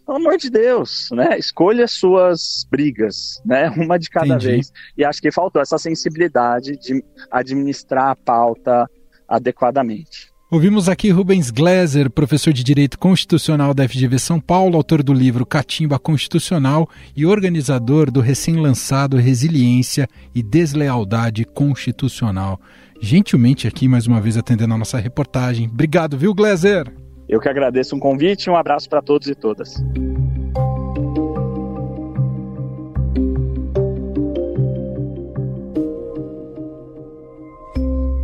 Pelo 0.05 0.17
amor 0.17 0.37
de 0.37 0.49
Deus, 0.49 1.09
né? 1.11 1.37
Escolha 1.37 1.87
suas 1.87 2.65
brigas, 2.69 3.39
né? 3.45 3.69
Uma 3.77 3.97
de 3.97 4.09
cada 4.09 4.25
Entendi. 4.25 4.47
vez. 4.47 4.71
E 4.97 5.05
acho 5.05 5.21
que 5.21 5.31
faltou 5.31 5.61
essa 5.61 5.77
sensibilidade 5.77 6.75
de 6.77 7.03
administrar 7.31 8.09
a 8.09 8.15
pauta 8.15 8.89
adequadamente. 9.27 10.30
Ouvimos 10.51 10.89
aqui 10.89 11.09
Rubens 11.11 11.49
Gleiser, 11.49 12.11
professor 12.11 12.51
de 12.51 12.61
Direito 12.61 12.99
Constitucional 12.99 13.73
da 13.73 13.87
FGV 13.87 14.19
São 14.19 14.37
Paulo, 14.37 14.75
autor 14.75 15.01
do 15.01 15.13
livro 15.13 15.45
Catimba 15.45 15.97
Constitucional 15.97 16.89
e 17.15 17.25
organizador 17.25 18.11
do 18.11 18.19
recém-lançado 18.19 19.15
Resiliência 19.15 20.09
e 20.35 20.43
Deslealdade 20.43 21.45
Constitucional. 21.45 22.59
Gentilmente 22.99 23.65
aqui 23.65 23.87
mais 23.87 24.07
uma 24.07 24.19
vez 24.19 24.35
atendendo 24.35 24.73
a 24.73 24.77
nossa 24.77 24.99
reportagem. 24.99 25.69
Obrigado, 25.71 26.17
viu, 26.17 26.33
Gleiser? 26.33 26.93
Eu 27.29 27.39
que 27.39 27.47
agradeço 27.47 27.95
um 27.95 27.99
convite 27.99 28.47
e 28.47 28.49
um 28.49 28.57
abraço 28.57 28.89
para 28.89 29.01
todos 29.01 29.29
e 29.29 29.35
todas. 29.35 29.81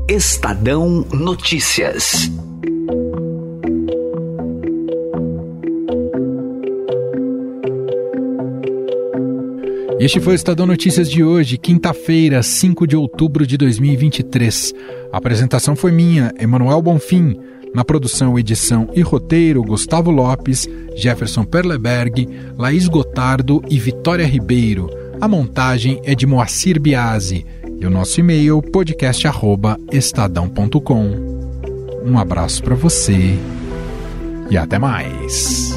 Estadão 0.10 1.06
Notícias. 1.12 2.32
Este 10.00 10.22
foi 10.22 10.32
o 10.32 10.36
Estadão 10.36 10.66
Notícias 10.66 11.12
de 11.12 11.26
hoje, 11.26 11.58
quinta-feira, 11.58 12.42
5 12.42 12.88
de 12.88 12.96
outubro 12.96 13.46
de 13.46 13.58
2023. 13.58 14.74
A 15.12 15.18
apresentação 15.18 15.76
foi 15.76 15.92
minha, 15.92 16.32
Emanuel 16.40 16.82
Bonfim. 16.82 17.38
Na 17.76 17.84
produção, 17.84 18.40
edição 18.40 18.90
e 18.96 19.02
roteiro, 19.02 19.62
Gustavo 19.62 20.10
Lopes, 20.10 20.70
Jefferson 20.96 21.44
Perleberg, 21.44 22.30
Laís 22.58 22.88
Gotardo 22.88 23.62
e 23.70 23.78
Vitória 23.78 24.26
Ribeiro. 24.26 24.90
A 25.20 25.28
montagem 25.28 26.00
é 26.06 26.16
de 26.16 26.26
Moacir 26.26 26.80
Biasi 26.80 27.46
e 27.80 27.86
o 27.86 27.90
nosso 27.90 28.20
e-mail 28.20 28.62
podcast@estadão.com. 28.62 31.38
Um 32.06 32.18
abraço 32.18 32.64
para 32.64 32.76
você 32.76 33.38
e 34.50 34.58
até 34.58 34.80
mais. 34.80 35.77